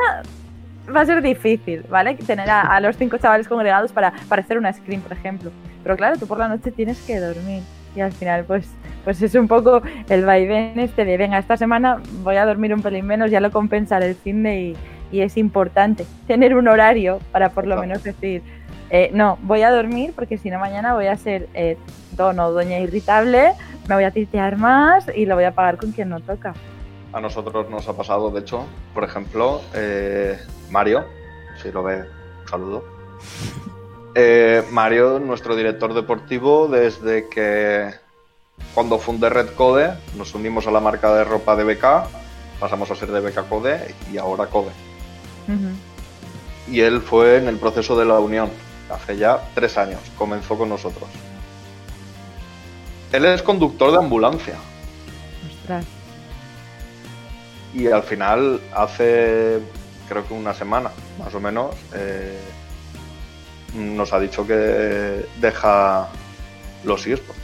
va 0.95 1.01
a 1.01 1.05
ser 1.05 1.21
difícil, 1.21 1.83
¿vale? 1.89 2.15
Tener 2.15 2.49
a, 2.49 2.61
a, 2.61 2.79
los 2.79 2.95
cinco 2.95 3.17
chavales 3.17 3.47
congregados 3.47 3.91
para, 3.91 4.13
para 4.29 4.41
hacer 4.41 4.57
una 4.57 4.71
screen, 4.71 5.01
por 5.01 5.13
ejemplo. 5.13 5.51
Pero 5.83 5.97
claro, 5.97 6.17
tú 6.17 6.27
por 6.27 6.37
la 6.37 6.47
noche 6.47 6.71
tienes 6.71 7.01
que 7.01 7.19
dormir. 7.19 7.63
Y 7.95 8.01
al 8.01 8.11
final, 8.11 8.45
pues, 8.45 8.69
pues 9.03 9.21
es 9.21 9.33
un 9.35 9.47
poco 9.47 9.81
el 10.09 10.25
vaivén 10.25 10.79
este 10.79 11.05
de, 11.05 11.17
venga, 11.17 11.37
esta 11.39 11.57
semana 11.57 12.01
voy 12.23 12.35
a 12.35 12.45
dormir 12.45 12.73
un 12.73 12.81
pelín 12.81 13.07
menos, 13.07 13.31
ya 13.31 13.39
lo 13.39 13.51
compensaré 13.51 14.09
el 14.09 14.15
fin 14.15 14.43
de 14.43 14.59
y, 14.59 14.77
y 15.11 15.21
es 15.21 15.37
importante 15.37 16.05
tener 16.27 16.55
un 16.55 16.67
horario 16.67 17.19
para 17.31 17.49
por 17.49 17.65
lo 17.65 17.77
menos 17.77 18.03
decir, 18.03 18.43
eh, 18.89 19.09
no, 19.13 19.37
voy 19.41 19.61
a 19.63 19.71
dormir 19.71 20.13
porque 20.15 20.37
si 20.37 20.49
no 20.49 20.59
mañana 20.59 20.93
voy 20.93 21.07
a 21.07 21.17
ser 21.17 21.49
eh, 21.53 21.77
dono, 22.11 22.51
doña 22.51 22.79
irritable, 22.79 23.53
me 23.87 23.95
voy 23.95 24.03
a 24.03 24.11
titear 24.11 24.57
más 24.57 25.05
y 25.13 25.25
lo 25.25 25.35
voy 25.35 25.43
a 25.43 25.51
pagar 25.51 25.77
con 25.77 25.91
quien 25.91 26.09
no 26.09 26.19
toca. 26.19 26.53
A 27.13 27.19
nosotros 27.19 27.69
nos 27.69 27.87
ha 27.87 27.95
pasado, 27.95 28.29
de 28.31 28.41
hecho, 28.41 28.65
por 28.93 29.03
ejemplo, 29.03 29.61
eh, 29.73 30.37
Mario, 30.69 31.05
si 31.61 31.71
lo 31.71 31.83
ve, 31.83 32.01
un 32.41 32.47
saludo. 32.47 32.83
Eh, 34.19 34.63
Mario, 34.71 35.19
nuestro 35.19 35.55
director 35.55 35.93
deportivo, 35.93 36.67
desde 36.67 37.29
que 37.29 37.91
cuando 38.73 38.97
fundé 38.97 39.29
Red 39.29 39.49
Code, 39.49 39.93
nos 40.17 40.33
unimos 40.33 40.65
a 40.65 40.71
la 40.71 40.79
marca 40.79 41.13
de 41.13 41.23
ropa 41.23 41.55
de 41.55 41.63
BK, 41.63 42.07
pasamos 42.59 42.89
a 42.89 42.95
ser 42.95 43.11
de 43.11 43.19
BK 43.19 43.47
Code 43.47 43.93
y 44.11 44.17
ahora 44.17 44.47
Code. 44.47 44.71
Uh 45.47 45.51
-huh. 45.51 46.73
Y 46.73 46.81
él 46.81 47.01
fue 47.01 47.37
en 47.37 47.47
el 47.47 47.57
proceso 47.57 47.95
de 47.95 48.05
la 48.05 48.17
unión 48.17 48.49
hace 48.89 49.17
ya 49.17 49.41
tres 49.53 49.77
años, 49.77 49.99
comenzó 50.17 50.57
con 50.57 50.69
nosotros. 50.69 51.09
Él 53.11 53.25
es 53.25 53.41
conductor 53.41 53.91
de 53.91 53.97
ambulancia. 53.97 54.55
Ostras. 55.49 55.85
Y 57.73 57.87
al 57.87 58.03
final, 58.03 58.61
hace 58.73 59.59
creo 60.09 60.27
que 60.27 60.33
una 60.33 60.53
semana, 60.53 60.91
más 61.19 61.33
o 61.33 61.39
menos, 61.39 61.75
eh, 61.93 62.39
nos 63.75 64.13
ha 64.13 64.19
dicho 64.19 64.45
que 64.47 65.25
deja 65.39 66.07
los 66.83 67.05
eSports. 67.05 67.41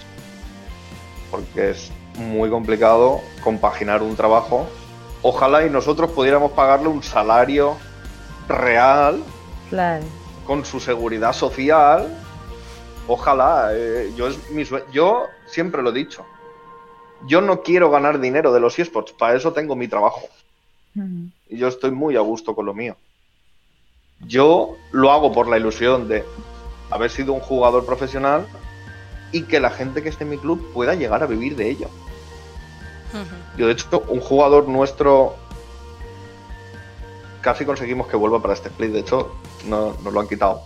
Porque 1.29 1.71
es 1.71 1.91
muy 2.17 2.49
complicado 2.49 3.21
compaginar 3.43 4.01
un 4.01 4.15
trabajo. 4.15 4.67
Ojalá 5.21 5.65
y 5.65 5.69
nosotros 5.69 6.11
pudiéramos 6.11 6.51
pagarle 6.51 6.87
un 6.89 7.03
salario 7.03 7.77
real. 8.47 9.23
Claro 9.69 10.22
con 10.45 10.65
su 10.65 10.79
seguridad 10.79 11.33
social. 11.33 12.07
Ojalá, 13.07 13.69
eh, 13.73 14.11
yo, 14.15 14.27
es 14.27 14.49
mi 14.51 14.63
yo 14.91 15.25
siempre 15.45 15.81
lo 15.81 15.89
he 15.89 15.93
dicho. 15.93 16.25
Yo 17.25 17.41
no 17.41 17.61
quiero 17.61 17.89
ganar 17.89 18.19
dinero 18.19 18.53
de 18.53 18.59
los 18.59 18.77
esports, 18.79 19.13
para 19.13 19.35
eso 19.35 19.53
tengo 19.53 19.75
mi 19.75 19.87
trabajo. 19.87 20.21
Uh 20.95 21.01
-huh. 21.01 21.31
Y 21.49 21.57
yo 21.57 21.67
estoy 21.67 21.91
muy 21.91 22.15
a 22.15 22.21
gusto 22.21 22.55
con 22.55 22.65
lo 22.65 22.73
mío. 22.73 22.95
Yo 24.27 24.75
lo 24.91 25.11
hago 25.11 25.31
por 25.31 25.47
la 25.47 25.57
ilusión 25.57 26.07
de 26.07 26.23
haber 26.89 27.09
sido 27.09 27.33
un 27.33 27.39
jugador 27.39 27.85
profesional 27.85 28.45
y 29.31 29.43
que 29.43 29.59
la 29.59 29.69
gente 29.69 30.03
que 30.03 30.09
esté 30.09 30.23
en 30.23 30.31
mi 30.31 30.37
club 30.37 30.71
pueda 30.73 30.95
llegar 30.95 31.23
a 31.23 31.25
vivir 31.25 31.55
de 31.55 31.69
ello. 31.69 31.87
Uh 33.13 33.17
-huh. 33.17 33.57
Yo, 33.57 33.67
de 33.67 33.73
hecho, 33.73 34.03
un 34.07 34.19
jugador 34.19 34.67
nuestro 34.67 35.35
casi 37.43 37.65
conseguimos 37.65 38.07
que 38.07 38.15
vuelva 38.15 38.41
para 38.41 38.55
este 38.55 38.69
split. 38.69 38.91
De 38.91 38.99
hecho, 39.01 39.35
no, 39.67 39.95
nos 40.03 40.11
lo 40.13 40.19
han 40.19 40.27
quitado. 40.27 40.63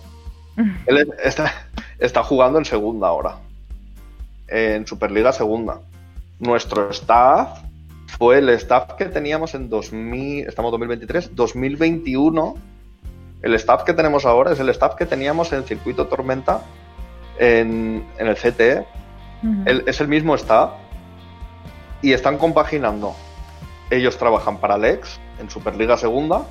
Él 0.85 0.97
es- 0.97 1.07
está, 1.25 1.51
está 1.99 2.23
jugando 2.23 2.57
en 2.59 2.65
segunda 2.65 3.07
ahora. 3.07 3.39
En 4.47 4.87
Superliga 4.87 5.33
Segunda. 5.33 5.81
Nuestro 6.39 6.89
staff 6.91 7.59
fue 8.17 8.37
el 8.37 8.47
staff 8.49 8.93
que 8.93 9.05
teníamos 9.05 9.53
en 9.55 9.69
2000, 9.69 10.47
estamos 10.47 10.69
en 10.69 10.71
2023, 10.79 11.35
2021. 11.35 12.55
El 13.41 13.53
staff 13.55 13.83
que 13.83 13.93
tenemos 13.93 14.25
ahora 14.25 14.53
es 14.53 14.59
el 14.59 14.69
staff 14.69 14.95
que 14.95 15.05
teníamos 15.05 15.51
en 15.51 15.63
Circuito 15.65 16.07
Tormenta 16.07 16.61
en, 17.39 18.05
en 18.17 18.27
el 18.27 18.35
CTE. 18.35 18.85
El- 19.65 19.83
es 19.87 19.99
el 20.01 20.07
mismo 20.07 20.33
staff 20.35 20.71
y 22.01 22.13
están 22.13 22.37
compaginando. 22.37 23.15
Ellos 23.89 24.17
trabajan 24.17 24.57
para 24.57 24.77
Lex 24.77 25.19
en 25.39 25.49
Superliga 25.49 25.97
Segunda 25.97 26.43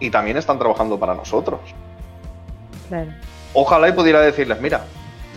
y 0.00 0.10
también 0.10 0.36
están 0.36 0.58
trabajando 0.58 0.98
para 0.98 1.14
nosotros. 1.14 1.60
Claro. 2.88 3.12
Ojalá 3.52 3.88
y 3.88 3.92
pudiera 3.92 4.20
decirles, 4.20 4.60
mira, 4.60 4.84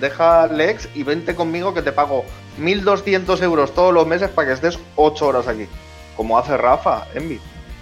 deja 0.02 0.48
Lex 0.48 0.90
y 0.96 1.04
vente 1.04 1.36
conmigo 1.36 1.74
que 1.74 1.82
te 1.82 1.92
pago 1.92 2.26
1.200 2.60 3.42
euros 3.44 3.74
todos 3.74 3.94
los 3.94 4.08
meses 4.08 4.30
para 4.30 4.48
que 4.48 4.54
estés 4.54 4.80
8 4.96 5.28
horas 5.28 5.48
aquí. 5.48 5.68
Como 6.16 6.38
hace 6.38 6.58
Rafa, 6.58 7.06
Envy. 7.14 7.40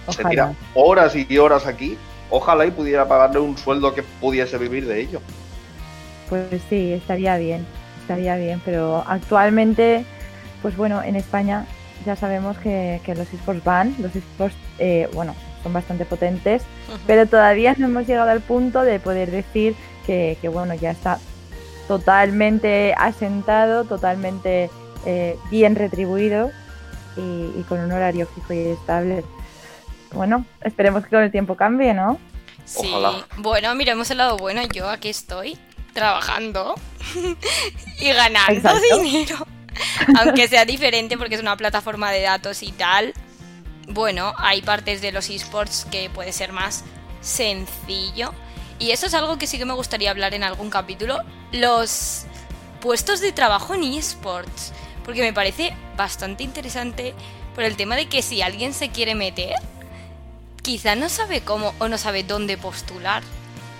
Se 0.08 0.24
tira 0.24 0.52
horas 0.74 1.16
y 1.16 1.38
horas 1.38 1.66
aquí. 1.66 1.98
Ojalá 2.30 2.66
y 2.66 2.70
pudiera 2.70 3.08
pagarle 3.08 3.40
un 3.40 3.56
sueldo 3.56 3.94
que 3.94 4.02
pudiese 4.02 4.58
vivir 4.58 4.86
de 4.86 5.00
ello. 5.00 5.20
Pues 6.28 6.60
sí, 6.68 6.92
estaría 6.92 7.36
bien, 7.38 7.64
estaría 8.00 8.36
bien, 8.36 8.60
pero 8.64 9.04
actualmente, 9.06 10.04
pues 10.60 10.76
bueno, 10.76 11.02
en 11.02 11.16
España 11.16 11.66
ya 12.04 12.16
sabemos 12.16 12.58
que, 12.58 13.00
que 13.04 13.14
los 13.14 13.32
esports 13.32 13.64
van, 13.64 13.94
los 13.98 14.14
esports, 14.14 14.56
eh, 14.78 15.08
bueno, 15.12 15.34
son 15.66 15.72
bastante 15.72 16.04
potentes, 16.04 16.62
pero 17.08 17.26
todavía 17.26 17.74
no 17.76 17.86
hemos 17.86 18.06
llegado 18.06 18.30
al 18.30 18.40
punto 18.40 18.82
de 18.82 19.00
poder 19.00 19.32
decir 19.32 19.74
que, 20.06 20.38
que, 20.40 20.48
bueno, 20.48 20.74
ya 20.74 20.92
está 20.92 21.18
totalmente 21.88 22.94
asentado, 22.96 23.82
totalmente 23.82 24.70
eh, 25.06 25.36
bien 25.50 25.74
retribuido 25.74 26.52
y, 27.16 27.20
y 27.20 27.64
con 27.68 27.80
un 27.80 27.90
horario 27.90 28.28
fijo 28.32 28.52
y 28.52 28.58
estable. 28.68 29.24
Bueno, 30.12 30.46
esperemos 30.62 31.02
que 31.02 31.10
con 31.10 31.24
el 31.24 31.32
tiempo 31.32 31.56
cambie, 31.56 31.92
¿no? 31.94 32.20
Sí, 32.64 32.88
Ojalá. 32.88 33.26
bueno, 33.38 33.74
miremos 33.74 34.08
el 34.12 34.18
lado 34.18 34.36
bueno. 34.36 34.62
Yo 34.72 34.88
aquí 34.88 35.08
estoy 35.08 35.58
trabajando 35.92 36.76
y 38.00 38.08
ganando 38.12 38.52
Exacto. 38.52 39.00
dinero. 39.00 39.44
Aunque 40.20 40.46
sea 40.46 40.64
diferente 40.64 41.18
porque 41.18 41.34
es 41.34 41.40
una 41.40 41.56
plataforma 41.56 42.12
de 42.12 42.22
datos 42.22 42.62
y 42.62 42.70
tal. 42.70 43.14
Bueno, 43.88 44.34
hay 44.36 44.62
partes 44.62 45.00
de 45.00 45.12
los 45.12 45.30
esports 45.30 45.86
que 45.90 46.10
puede 46.10 46.32
ser 46.32 46.52
más 46.52 46.84
sencillo. 47.20 48.32
Y 48.78 48.90
eso 48.90 49.06
es 49.06 49.14
algo 49.14 49.38
que 49.38 49.46
sí 49.46 49.58
que 49.58 49.64
me 49.64 49.74
gustaría 49.74 50.10
hablar 50.10 50.34
en 50.34 50.42
algún 50.42 50.70
capítulo. 50.70 51.20
Los 51.52 52.24
puestos 52.80 53.20
de 53.20 53.32
trabajo 53.32 53.74
en 53.74 53.84
esports. 53.84 54.72
Porque 55.04 55.22
me 55.22 55.32
parece 55.32 55.72
bastante 55.96 56.42
interesante 56.42 57.14
por 57.54 57.64
el 57.64 57.76
tema 57.76 57.96
de 57.96 58.08
que 58.08 58.22
si 58.22 58.42
alguien 58.42 58.74
se 58.74 58.90
quiere 58.90 59.14
meter, 59.14 59.54
quizá 60.62 60.96
no 60.96 61.08
sabe 61.08 61.42
cómo 61.42 61.74
o 61.78 61.88
no 61.88 61.96
sabe 61.96 62.24
dónde 62.24 62.58
postular. 62.58 63.22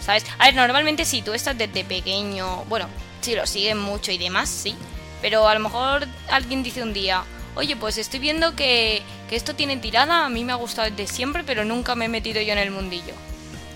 ¿Sabes? 0.05 0.25
A 0.39 0.47
ver, 0.47 0.55
normalmente 0.55 1.05
si 1.05 1.21
tú 1.21 1.33
estás 1.35 1.59
desde 1.59 1.85
pequeño, 1.85 2.65
bueno, 2.69 2.87
si 3.21 3.35
lo 3.35 3.45
siguen 3.45 3.79
mucho 3.79 4.13
y 4.13 4.19
demás, 4.19 4.49
sí. 4.49 4.77
Pero 5.21 5.49
a 5.49 5.55
lo 5.55 5.61
mejor 5.61 6.07
alguien 6.31 6.63
dice 6.63 6.83
un 6.83 6.93
día, 6.93 7.25
oye, 7.57 7.75
pues 7.75 7.99
estoy 7.99 8.21
viendo 8.21 8.55
que, 8.55 9.03
que 9.29 9.37
esto 9.37 9.55
tiene 9.55 9.77
tirada, 9.79 10.25
a 10.25 10.29
mí 10.29 10.45
me 10.45 10.53
ha 10.53 10.57
gustado 10.57 10.89
desde 10.89 11.13
siempre, 11.13 11.43
pero 11.45 11.65
nunca 11.65 11.95
me 11.95 12.05
he 12.05 12.09
metido 12.09 12.41
yo 12.41 12.53
en 12.53 12.59
el 12.59 12.71
mundillo. 12.71 13.15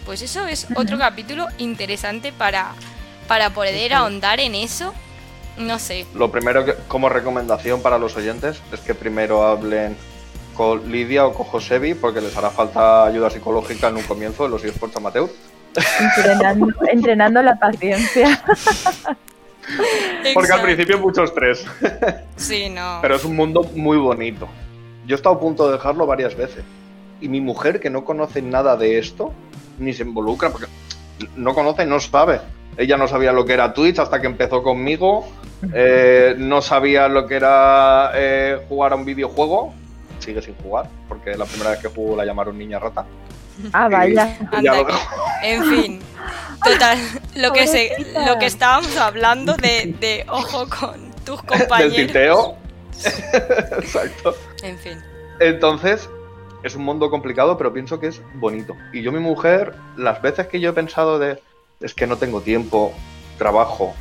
Pues 0.06 0.22
eso 0.22 0.46
es 0.46 0.66
otro 0.76 0.98
capítulo 0.98 1.46
interesante 1.58 2.32
para, 2.32 2.72
para 3.26 3.50
poder 3.50 3.94
ahondar 3.94 4.40
en 4.40 4.54
eso. 4.54 4.94
No 5.56 5.78
sé. 5.78 6.06
Lo 6.14 6.30
primero 6.30 6.64
que, 6.64 6.74
como 6.88 7.08
recomendación 7.08 7.82
para 7.82 7.98
los 7.98 8.16
oyentes 8.16 8.60
es 8.72 8.80
que 8.80 8.94
primero 8.94 9.46
hablen 9.46 9.96
con 10.54 10.90
Lidia 10.90 11.26
o 11.26 11.34
con 11.34 11.46
Josebi 11.46 11.94
porque 11.94 12.20
les 12.20 12.36
hará 12.36 12.50
falta 12.50 13.04
ayuda 13.04 13.30
psicológica 13.30 13.88
en 13.88 13.96
un 13.96 14.02
comienzo 14.02 14.44
de 14.44 14.50
los 14.50 14.64
esports 14.64 14.96
amateur. 14.96 15.28
Entrenando, 16.16 16.66
entrenando 16.90 17.42
la 17.42 17.56
paciencia. 17.56 18.42
Porque 20.34 20.52
al 20.52 20.62
principio 20.62 20.98
mucho 20.98 21.24
estrés. 21.24 21.64
Sí, 22.36 22.68
no. 22.70 22.98
Pero 23.02 23.16
es 23.16 23.24
un 23.24 23.36
mundo 23.36 23.62
muy 23.74 23.98
bonito. 23.98 24.48
Yo 25.06 25.14
he 25.14 25.16
estado 25.16 25.36
a 25.36 25.40
punto 25.40 25.66
de 25.66 25.72
dejarlo 25.72 26.06
varias 26.06 26.36
veces. 26.36 26.64
Y 27.20 27.28
mi 27.28 27.40
mujer, 27.40 27.80
que 27.80 27.90
no 27.90 28.04
conoce 28.04 28.40
nada 28.40 28.76
de 28.76 28.98
esto, 28.98 29.32
ni 29.78 29.92
se 29.92 30.04
involucra, 30.04 30.50
porque 30.50 30.66
no 31.36 31.54
conoce, 31.54 31.84
no 31.84 32.00
sabe. 32.00 32.40
Ella 32.76 32.96
no 32.96 33.08
sabía 33.08 33.32
lo 33.32 33.44
que 33.44 33.52
era 33.52 33.74
Twitch 33.74 33.98
hasta 33.98 34.20
que 34.20 34.26
empezó 34.26 34.62
conmigo. 34.62 35.26
Eh, 35.74 36.34
no 36.38 36.62
sabía 36.62 37.08
lo 37.08 37.26
que 37.26 37.36
era 37.36 38.12
eh, 38.14 38.58
jugar 38.68 38.92
a 38.92 38.96
un 38.96 39.04
videojuego. 39.04 39.74
Sigue 40.18 40.40
sin 40.42 40.54
jugar, 40.56 40.88
porque 41.08 41.36
la 41.36 41.44
primera 41.44 41.70
vez 41.70 41.80
que 41.80 41.88
jugó 41.88 42.16
la 42.16 42.24
llamaron 42.24 42.58
niña 42.58 42.78
rata. 42.78 43.04
Ah, 43.72 43.88
vaya. 43.90 44.36
Anda. 44.52 44.84
En 45.42 45.64
fin. 45.64 46.00
Total, 46.64 46.98
lo 47.36 47.52
que 47.52 47.66
se, 47.66 47.96
lo 48.26 48.38
que 48.38 48.46
estábamos 48.46 48.94
hablando 48.98 49.54
de, 49.56 49.94
de 49.98 50.26
ojo 50.28 50.68
con 50.68 51.10
tus 51.24 51.40
Del 51.46 51.60
compañeros. 51.60 51.94
tinteo. 51.96 52.56
Exacto. 53.78 54.34
En 54.62 54.78
fin. 54.78 54.98
Entonces, 55.40 56.08
es 56.62 56.74
un 56.74 56.84
mundo 56.84 57.08
complicado, 57.10 57.56
pero 57.56 57.72
pienso 57.72 57.98
que 57.98 58.08
es 58.08 58.20
bonito. 58.34 58.76
Y 58.92 59.00
yo, 59.02 59.10
mi 59.12 59.20
mujer, 59.20 59.74
las 59.96 60.20
veces 60.20 60.48
que 60.48 60.60
yo 60.60 60.70
he 60.70 60.72
pensado 60.74 61.18
de, 61.18 61.40
es 61.80 61.94
que 61.94 62.06
no 62.06 62.16
tengo 62.18 62.42
tiempo, 62.42 62.92
trabajo, 63.38 63.94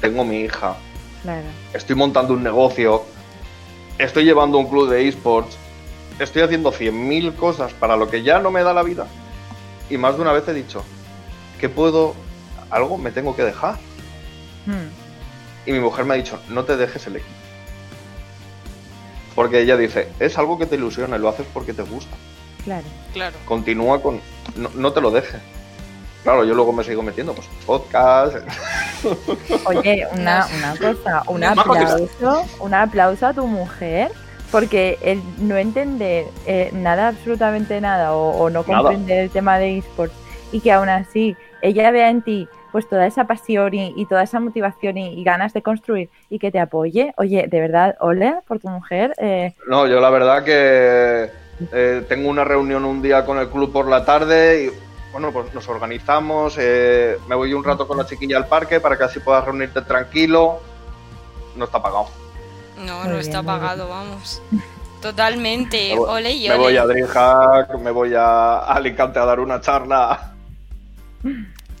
tengo 0.00 0.24
mi 0.24 0.40
hija, 0.40 0.76
Claro. 1.22 1.46
estoy 1.72 1.96
montando 1.96 2.34
un 2.34 2.42
negocio, 2.42 3.04
estoy 3.98 4.24
llevando 4.24 4.58
un 4.58 4.68
club 4.68 4.90
de 4.90 5.08
esports, 5.08 5.56
estoy 6.18 6.42
haciendo 6.42 6.72
100.000 6.72 7.36
cosas 7.36 7.72
para 7.72 7.96
lo 7.96 8.08
que 8.08 8.22
ya 8.22 8.38
no 8.38 8.50
me 8.50 8.62
da 8.62 8.72
la 8.72 8.82
vida. 8.82 9.06
Y 9.90 9.98
más 9.98 10.16
de 10.16 10.22
una 10.22 10.32
vez 10.32 10.46
he 10.48 10.54
dicho, 10.54 10.84
que 11.60 11.68
puedo, 11.68 12.14
algo 12.70 12.98
me 12.98 13.10
tengo 13.10 13.36
que 13.36 13.42
dejar. 13.42 13.74
Hmm. 14.66 14.88
Y 15.66 15.72
mi 15.72 15.80
mujer 15.80 16.04
me 16.04 16.14
ha 16.14 16.16
dicho, 16.16 16.40
no 16.48 16.64
te 16.64 16.76
dejes 16.76 17.06
el 17.06 17.16
equipo. 17.16 17.32
Porque 19.34 19.60
ella 19.60 19.76
dice, 19.76 20.08
es 20.20 20.36
algo 20.38 20.58
que 20.58 20.66
te 20.66 20.76
ilusiona 20.76 21.16
y 21.16 21.20
lo 21.20 21.28
haces 21.28 21.46
porque 21.52 21.72
te 21.72 21.82
gusta. 21.82 22.16
Claro. 22.64 22.86
Claro. 23.12 23.36
Continúa 23.44 24.02
con... 24.02 24.20
No, 24.56 24.70
no 24.74 24.92
te 24.92 25.00
lo 25.00 25.10
dejes. 25.10 25.40
Claro, 26.22 26.44
yo 26.44 26.54
luego 26.54 26.72
me 26.72 26.84
sigo 26.84 27.02
metiendo, 27.02 27.34
pues 27.34 27.48
podcast. 27.66 28.36
Oye, 29.64 30.06
una, 30.12 30.46
una 30.56 30.76
cosa, 30.76 31.22
un 31.26 31.42
aplauso, 31.42 32.46
un 32.60 32.74
aplauso 32.74 33.26
a 33.26 33.34
tu 33.34 33.46
mujer, 33.46 34.12
porque 34.52 34.98
el 35.02 35.20
no 35.38 35.56
entender 35.56 36.26
eh, 36.46 36.70
nada, 36.72 37.08
absolutamente 37.08 37.80
nada, 37.80 38.14
o, 38.14 38.30
o 38.30 38.50
no 38.50 38.62
Nada. 38.68 38.82
comprender 38.82 39.24
el 39.24 39.30
tema 39.30 39.58
de 39.58 39.78
esports, 39.78 40.14
y 40.52 40.60
que 40.60 40.70
aún 40.70 40.88
así 40.88 41.34
ella 41.62 41.90
vea 41.90 42.10
en 42.10 42.22
ti 42.22 42.46
pues 42.70 42.88
toda 42.88 43.06
esa 43.06 43.24
pasión 43.26 43.74
y, 43.74 43.92
y 43.96 44.06
toda 44.06 44.22
esa 44.22 44.40
motivación 44.40 44.96
y, 44.96 45.20
y 45.20 45.24
ganas 45.24 45.52
de 45.52 45.60
construir 45.62 46.08
y 46.30 46.38
que 46.38 46.50
te 46.50 46.58
apoye, 46.58 47.12
oye, 47.18 47.46
de 47.46 47.60
verdad, 47.60 47.96
ole 48.00 48.36
por 48.46 48.60
tu 48.60 48.68
mujer, 48.68 49.14
eh, 49.18 49.52
No, 49.68 49.86
yo 49.86 50.00
la 50.00 50.08
verdad 50.10 50.42
que 50.44 51.30
eh, 51.72 52.04
tengo 52.08 52.30
una 52.30 52.44
reunión 52.44 52.84
un 52.84 53.02
día 53.02 53.24
con 53.26 53.38
el 53.38 53.48
club 53.48 53.72
por 53.72 53.88
la 53.88 54.04
tarde 54.04 54.64
y 54.64 54.70
bueno, 55.12 55.30
pues 55.32 55.52
nos 55.52 55.68
organizamos, 55.68 56.56
eh, 56.58 57.18
me 57.28 57.34
voy 57.34 57.52
un 57.52 57.62
rato 57.62 57.86
con 57.86 57.98
la 57.98 58.06
chiquilla 58.06 58.38
al 58.38 58.46
parque 58.46 58.80
para 58.80 58.96
que 58.96 59.04
así 59.04 59.20
puedas 59.20 59.44
reunirte 59.44 59.82
tranquilo. 59.82 60.60
No 61.54 61.66
está 61.66 61.82
pagado. 61.82 62.06
No, 62.82 62.98
Muy 62.98 63.04
no 63.08 63.14
bien, 63.14 63.20
está 63.20 63.42
pagado, 63.42 63.88
vamos. 63.88 64.42
Totalmente. 65.00 65.90
Me 65.90 65.98
voy- 65.98 66.10
Ole 66.10 66.32
y 66.32 66.48
Me 66.48 66.56
voy 66.56 66.76
a 66.76 66.84
Dreamhack, 66.84 67.74
me 67.78 67.90
voy 67.90 68.14
a 68.14 68.58
Alicante 68.60 69.18
a 69.18 69.24
dar 69.24 69.40
una 69.40 69.60
charla. 69.60 70.32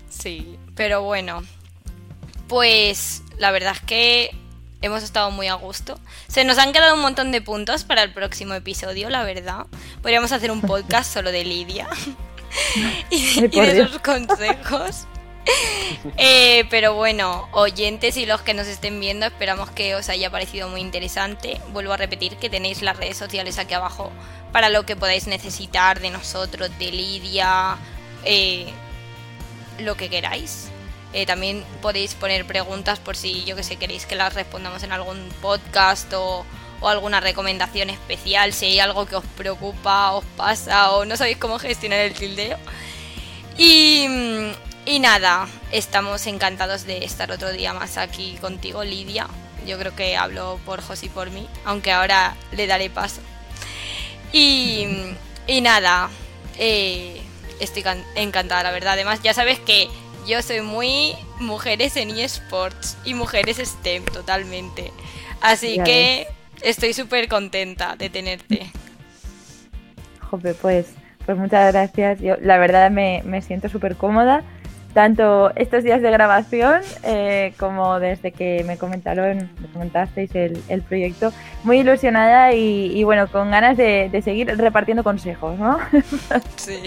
Sí, 0.08 0.58
pero 0.74 1.02
bueno. 1.02 1.42
Pues 2.48 3.22
la 3.38 3.50
verdad 3.50 3.72
es 3.74 3.80
que 3.80 4.30
hemos 4.82 5.02
estado 5.02 5.30
muy 5.30 5.48
a 5.48 5.54
gusto. 5.54 5.98
Se 6.28 6.44
nos 6.44 6.58
han 6.58 6.72
quedado 6.72 6.94
un 6.94 7.00
montón 7.00 7.32
de 7.32 7.40
puntos 7.40 7.84
para 7.84 8.02
el 8.02 8.12
próximo 8.12 8.54
episodio, 8.54 9.08
la 9.08 9.24
verdad. 9.24 9.66
Podríamos 10.02 10.32
hacer 10.32 10.50
un 10.50 10.60
podcast 10.60 11.10
solo 11.14 11.32
de 11.32 11.44
Lidia 11.44 11.88
y, 13.10 13.16
Ay, 13.40 13.50
y 13.52 13.60
de 13.60 13.86
sus 13.88 13.98
consejos. 14.00 15.06
Eh, 16.16 16.64
pero 16.70 16.94
bueno, 16.94 17.48
oyentes 17.52 18.16
y 18.16 18.26
los 18.26 18.42
que 18.42 18.54
nos 18.54 18.66
estén 18.66 18.98
viendo, 18.98 19.26
esperamos 19.26 19.70
que 19.70 19.94
os 19.94 20.08
haya 20.08 20.30
parecido 20.30 20.68
muy 20.68 20.80
interesante. 20.80 21.60
Vuelvo 21.72 21.92
a 21.92 21.96
repetir 21.96 22.36
que 22.36 22.50
tenéis 22.50 22.82
las 22.82 22.96
redes 22.96 23.16
sociales 23.16 23.58
aquí 23.58 23.74
abajo 23.74 24.10
para 24.52 24.68
lo 24.68 24.84
que 24.84 24.96
podáis 24.96 25.26
necesitar 25.26 26.00
de 26.00 26.10
nosotros, 26.10 26.70
de 26.78 26.90
Lidia, 26.90 27.76
eh, 28.24 28.66
lo 29.78 29.96
que 29.96 30.08
queráis. 30.08 30.70
Eh, 31.12 31.26
también 31.26 31.64
podéis 31.82 32.14
poner 32.14 32.46
preguntas 32.46 32.98
por 32.98 33.16
si 33.16 33.44
yo 33.44 33.54
que 33.54 33.62
sé 33.62 33.76
queréis 33.76 34.06
que 34.06 34.16
las 34.16 34.34
respondamos 34.34 34.82
en 34.82 34.92
algún 34.92 35.28
podcast 35.40 36.12
o, 36.14 36.44
o 36.80 36.88
alguna 36.88 37.20
recomendación 37.20 37.90
especial, 37.90 38.52
si 38.52 38.66
hay 38.66 38.78
algo 38.80 39.06
que 39.06 39.16
os 39.16 39.24
preocupa, 39.36 40.12
os 40.12 40.24
pasa 40.36 40.90
o 40.92 41.04
no 41.04 41.16
sabéis 41.16 41.36
cómo 41.36 41.58
gestionar 41.58 42.00
el 42.00 42.14
tildeo. 42.14 42.58
Y, 43.58 44.06
mm, 44.08 44.71
y 44.84 44.98
nada, 44.98 45.46
estamos 45.70 46.26
encantados 46.26 46.86
de 46.86 47.04
estar 47.04 47.30
otro 47.30 47.52
día 47.52 47.72
más 47.72 47.98
aquí 47.98 48.36
contigo, 48.40 48.82
Lidia. 48.82 49.28
Yo 49.66 49.78
creo 49.78 49.94
que 49.94 50.16
hablo 50.16 50.58
por 50.66 50.82
José 50.82 51.06
y 51.06 51.08
por 51.08 51.30
mí, 51.30 51.46
aunque 51.64 51.92
ahora 51.92 52.34
le 52.50 52.66
daré 52.66 52.90
paso. 52.90 53.20
Y, 54.32 54.86
y 55.46 55.60
nada, 55.60 56.10
eh, 56.58 57.20
estoy 57.60 57.84
encantada, 58.16 58.64
la 58.64 58.72
verdad. 58.72 58.94
Además, 58.94 59.22
ya 59.22 59.34
sabes 59.34 59.60
que 59.60 59.88
yo 60.26 60.42
soy 60.42 60.62
muy 60.62 61.14
mujeres 61.38 61.96
en 61.96 62.10
eSports 62.10 62.96
y 63.04 63.14
mujeres 63.14 63.58
STEM 63.58 64.04
totalmente. 64.06 64.92
Así 65.40 65.78
que 65.84 66.26
estoy 66.60 66.92
súper 66.92 67.28
contenta 67.28 67.94
de 67.94 68.10
tenerte. 68.10 68.72
Jope, 70.28 70.54
pues, 70.54 70.86
pues 71.24 71.38
muchas 71.38 71.72
gracias. 71.72 72.20
Yo 72.20 72.36
la 72.40 72.58
verdad 72.58 72.90
me, 72.90 73.22
me 73.24 73.42
siento 73.42 73.68
súper 73.68 73.96
cómoda 73.96 74.42
tanto 74.92 75.52
estos 75.56 75.84
días 75.84 76.02
de 76.02 76.10
grabación 76.10 76.82
eh, 77.02 77.54
como 77.58 77.98
desde 77.98 78.32
que 78.32 78.62
me 78.66 78.76
comentaron, 78.76 79.50
me 79.60 79.68
comentasteis 79.72 80.34
el, 80.34 80.82
proyecto, 80.82 81.32
muy 81.64 81.80
ilusionada 81.80 82.52
y, 82.52 83.02
bueno, 83.04 83.28
con 83.28 83.50
ganas 83.50 83.76
de, 83.76 84.10
seguir 84.22 84.48
repartiendo 84.58 85.02
consejos, 85.02 85.58
¿no? 85.58 85.78
Sí. 86.56 86.82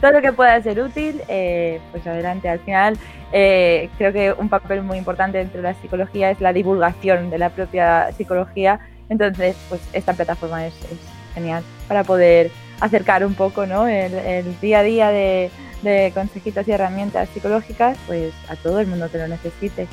Todo 0.00 0.12
lo 0.12 0.22
que 0.22 0.32
pueda 0.32 0.60
ser 0.62 0.80
útil, 0.80 1.20
eh, 1.28 1.80
pues 1.90 2.06
adelante. 2.06 2.48
Al 2.48 2.60
final, 2.60 2.96
eh, 3.32 3.88
creo 3.98 4.12
que 4.12 4.32
un 4.32 4.48
papel 4.48 4.82
muy 4.82 4.98
importante 4.98 5.38
dentro 5.38 5.60
de 5.60 5.68
la 5.68 5.74
psicología 5.74 6.30
es 6.30 6.40
la 6.40 6.52
divulgación 6.52 7.30
de 7.30 7.38
la 7.38 7.50
propia 7.50 8.12
psicología. 8.12 8.80
Entonces, 9.08 9.56
pues 9.68 9.80
esta 9.92 10.12
plataforma 10.12 10.66
es, 10.66 10.74
genial 11.34 11.62
para 11.86 12.04
poder 12.04 12.50
acercar 12.80 13.24
un 13.24 13.34
poco, 13.34 13.66
¿no? 13.66 13.86
el 13.86 14.60
día 14.60 14.80
a 14.80 14.82
día 14.82 15.10
de 15.10 15.50
de 15.82 16.12
consejitos 16.14 16.66
y 16.66 16.72
herramientas 16.72 17.28
psicológicas, 17.32 17.96
pues 18.06 18.32
a 18.48 18.56
todo 18.56 18.80
el 18.80 18.86
mundo 18.86 19.10
que 19.10 19.18
lo 19.18 19.28
necesite. 19.28 19.86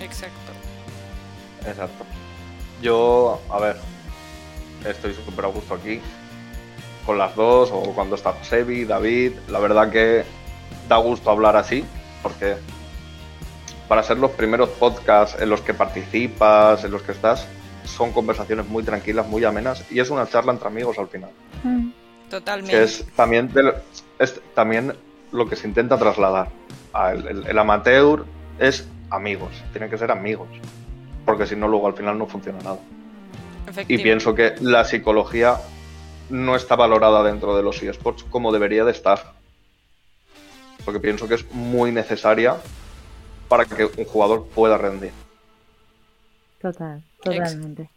Exacto. 0.00 0.52
Exacto. 1.66 2.04
Yo, 2.80 3.40
a 3.50 3.58
ver, 3.58 3.76
estoy 4.86 5.14
súper 5.14 5.44
a 5.44 5.48
gusto 5.48 5.74
aquí 5.74 6.00
con 7.04 7.16
las 7.16 7.34
dos, 7.34 7.70
o 7.72 7.94
cuando 7.94 8.16
está 8.16 8.34
Sebi, 8.44 8.84
David. 8.84 9.32
La 9.48 9.58
verdad 9.58 9.90
que 9.90 10.24
da 10.88 10.98
gusto 10.98 11.30
hablar 11.30 11.56
así, 11.56 11.84
porque 12.22 12.56
para 13.88 14.02
ser 14.02 14.18
los 14.18 14.32
primeros 14.32 14.68
podcasts 14.68 15.40
en 15.40 15.48
los 15.48 15.62
que 15.62 15.72
participas, 15.72 16.84
en 16.84 16.90
los 16.90 17.02
que 17.02 17.12
estás, 17.12 17.46
son 17.84 18.12
conversaciones 18.12 18.68
muy 18.68 18.82
tranquilas, 18.82 19.26
muy 19.26 19.42
amenas, 19.44 19.84
y 19.90 20.00
es 20.00 20.10
una 20.10 20.28
charla 20.28 20.52
entre 20.52 20.68
amigos 20.68 20.98
al 20.98 21.08
final. 21.08 21.30
Mm. 21.64 21.88
Totalmente. 22.30 22.82
es 22.82 23.06
también, 23.16 23.50
es 24.18 24.40
también 24.54 24.94
lo 25.32 25.48
que 25.48 25.56
se 25.56 25.66
intenta 25.66 25.98
trasladar. 25.98 26.48
El, 27.12 27.58
amateur 27.58 28.24
es 28.58 28.88
amigos, 29.10 29.50
tiene 29.72 29.88
que 29.88 29.98
ser 29.98 30.10
amigos, 30.10 30.48
porque 31.24 31.46
si 31.46 31.56
no 31.56 31.68
luego 31.68 31.86
al 31.86 31.94
final 31.94 32.18
no 32.18 32.26
funciona 32.26 32.58
nada. 32.60 32.78
Y 33.86 33.98
pienso 33.98 34.34
que 34.34 34.54
la 34.60 34.84
psicología 34.84 35.56
no 36.30 36.56
está 36.56 36.76
valorada 36.76 37.22
dentro 37.22 37.56
de 37.56 37.62
los 37.62 37.82
eSports 37.82 38.24
como 38.24 38.52
debería 38.52 38.84
de 38.84 38.92
estar. 38.92 39.32
Porque 40.84 41.00
pienso 41.00 41.28
que 41.28 41.34
es 41.34 41.50
muy 41.52 41.92
necesaria 41.92 42.56
para 43.48 43.64
que 43.64 43.84
un 43.84 44.04
jugador 44.04 44.46
pueda 44.46 44.78
rendir. 44.78 45.12
Total, 46.60 47.02
totalmente. 47.22 47.90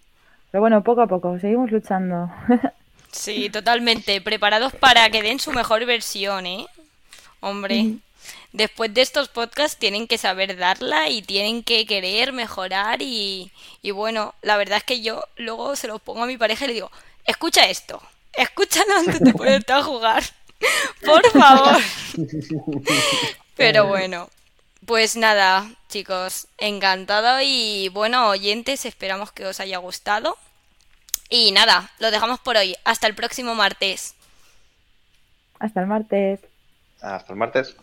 Pero 0.52 0.62
bueno, 0.62 0.84
poco 0.84 1.02
a 1.02 1.08
poco, 1.08 1.40
seguimos 1.40 1.72
luchando. 1.72 2.30
Sí, 3.12 3.49
totalmente. 3.49 4.22
Preparados 4.22 4.74
para 4.74 5.09
que 5.09 5.22
den 5.22 5.39
su 5.39 5.51
mejor 5.51 5.86
versión, 5.86 6.45
¿eh? 6.45 6.66
Hombre, 7.41 7.89
después 8.53 8.93
de 8.93 9.01
estos 9.01 9.30
podcasts 9.30 9.78
tienen 9.80 10.07
que 10.07 10.18
saber 10.18 10.57
darla 10.57 11.09
y 11.09 11.22
tienen 11.22 11.64
que 11.64 11.86
querer 11.86 12.34
mejorar 12.34 13.01
y, 13.01 13.51
y 13.82 13.91
bueno, 13.91 14.36
la 14.41 14.57
verdad 14.57 14.80
es 14.80 14.84
que 14.84 15.01
yo 15.01 15.24
luego 15.38 15.76
se 15.76 15.88
lo 15.88 15.99
pongo 15.99 16.24
a 16.24 16.28
mi 16.28 16.38
pareja 16.38 16.66
y 16.66 16.70
le 16.70 16.74
digo, 16.76 16.91
escucha 17.26 17.70
esto, 17.70 18.01
escúchalo 18.34 18.95
antes 18.95 19.24
de 19.24 19.34
ponerte 19.34 19.74
a 19.74 19.84
jugar, 19.84 20.24
por 21.05 21.26
favor. 21.32 21.82
Pero 23.55 23.88
bueno, 23.88 24.30
pues 24.86 25.16
nada, 25.16 25.70
chicos, 25.89 26.47
encantado 26.57 27.41
y 27.41 27.89
bueno, 27.89 28.30
oyentes, 28.30 28.86
esperamos 28.86 29.32
que 29.32 29.45
os 29.45 29.59
haya 29.59 29.78
gustado. 29.78 30.38
Y 31.34 31.54
nada, 31.54 31.90
lo 32.00 32.12
dejamos 32.12 32.42
por 32.42 32.58
hoy. 32.58 32.76
Hasta 32.84 33.08
el 33.08 33.16
próximo 33.16 33.56
martes. 33.56 34.16
Hasta 35.60 35.80
el 35.80 35.88
martes. 35.88 36.42
Hasta 37.02 37.32
el 37.32 37.40
martes. 37.40 37.76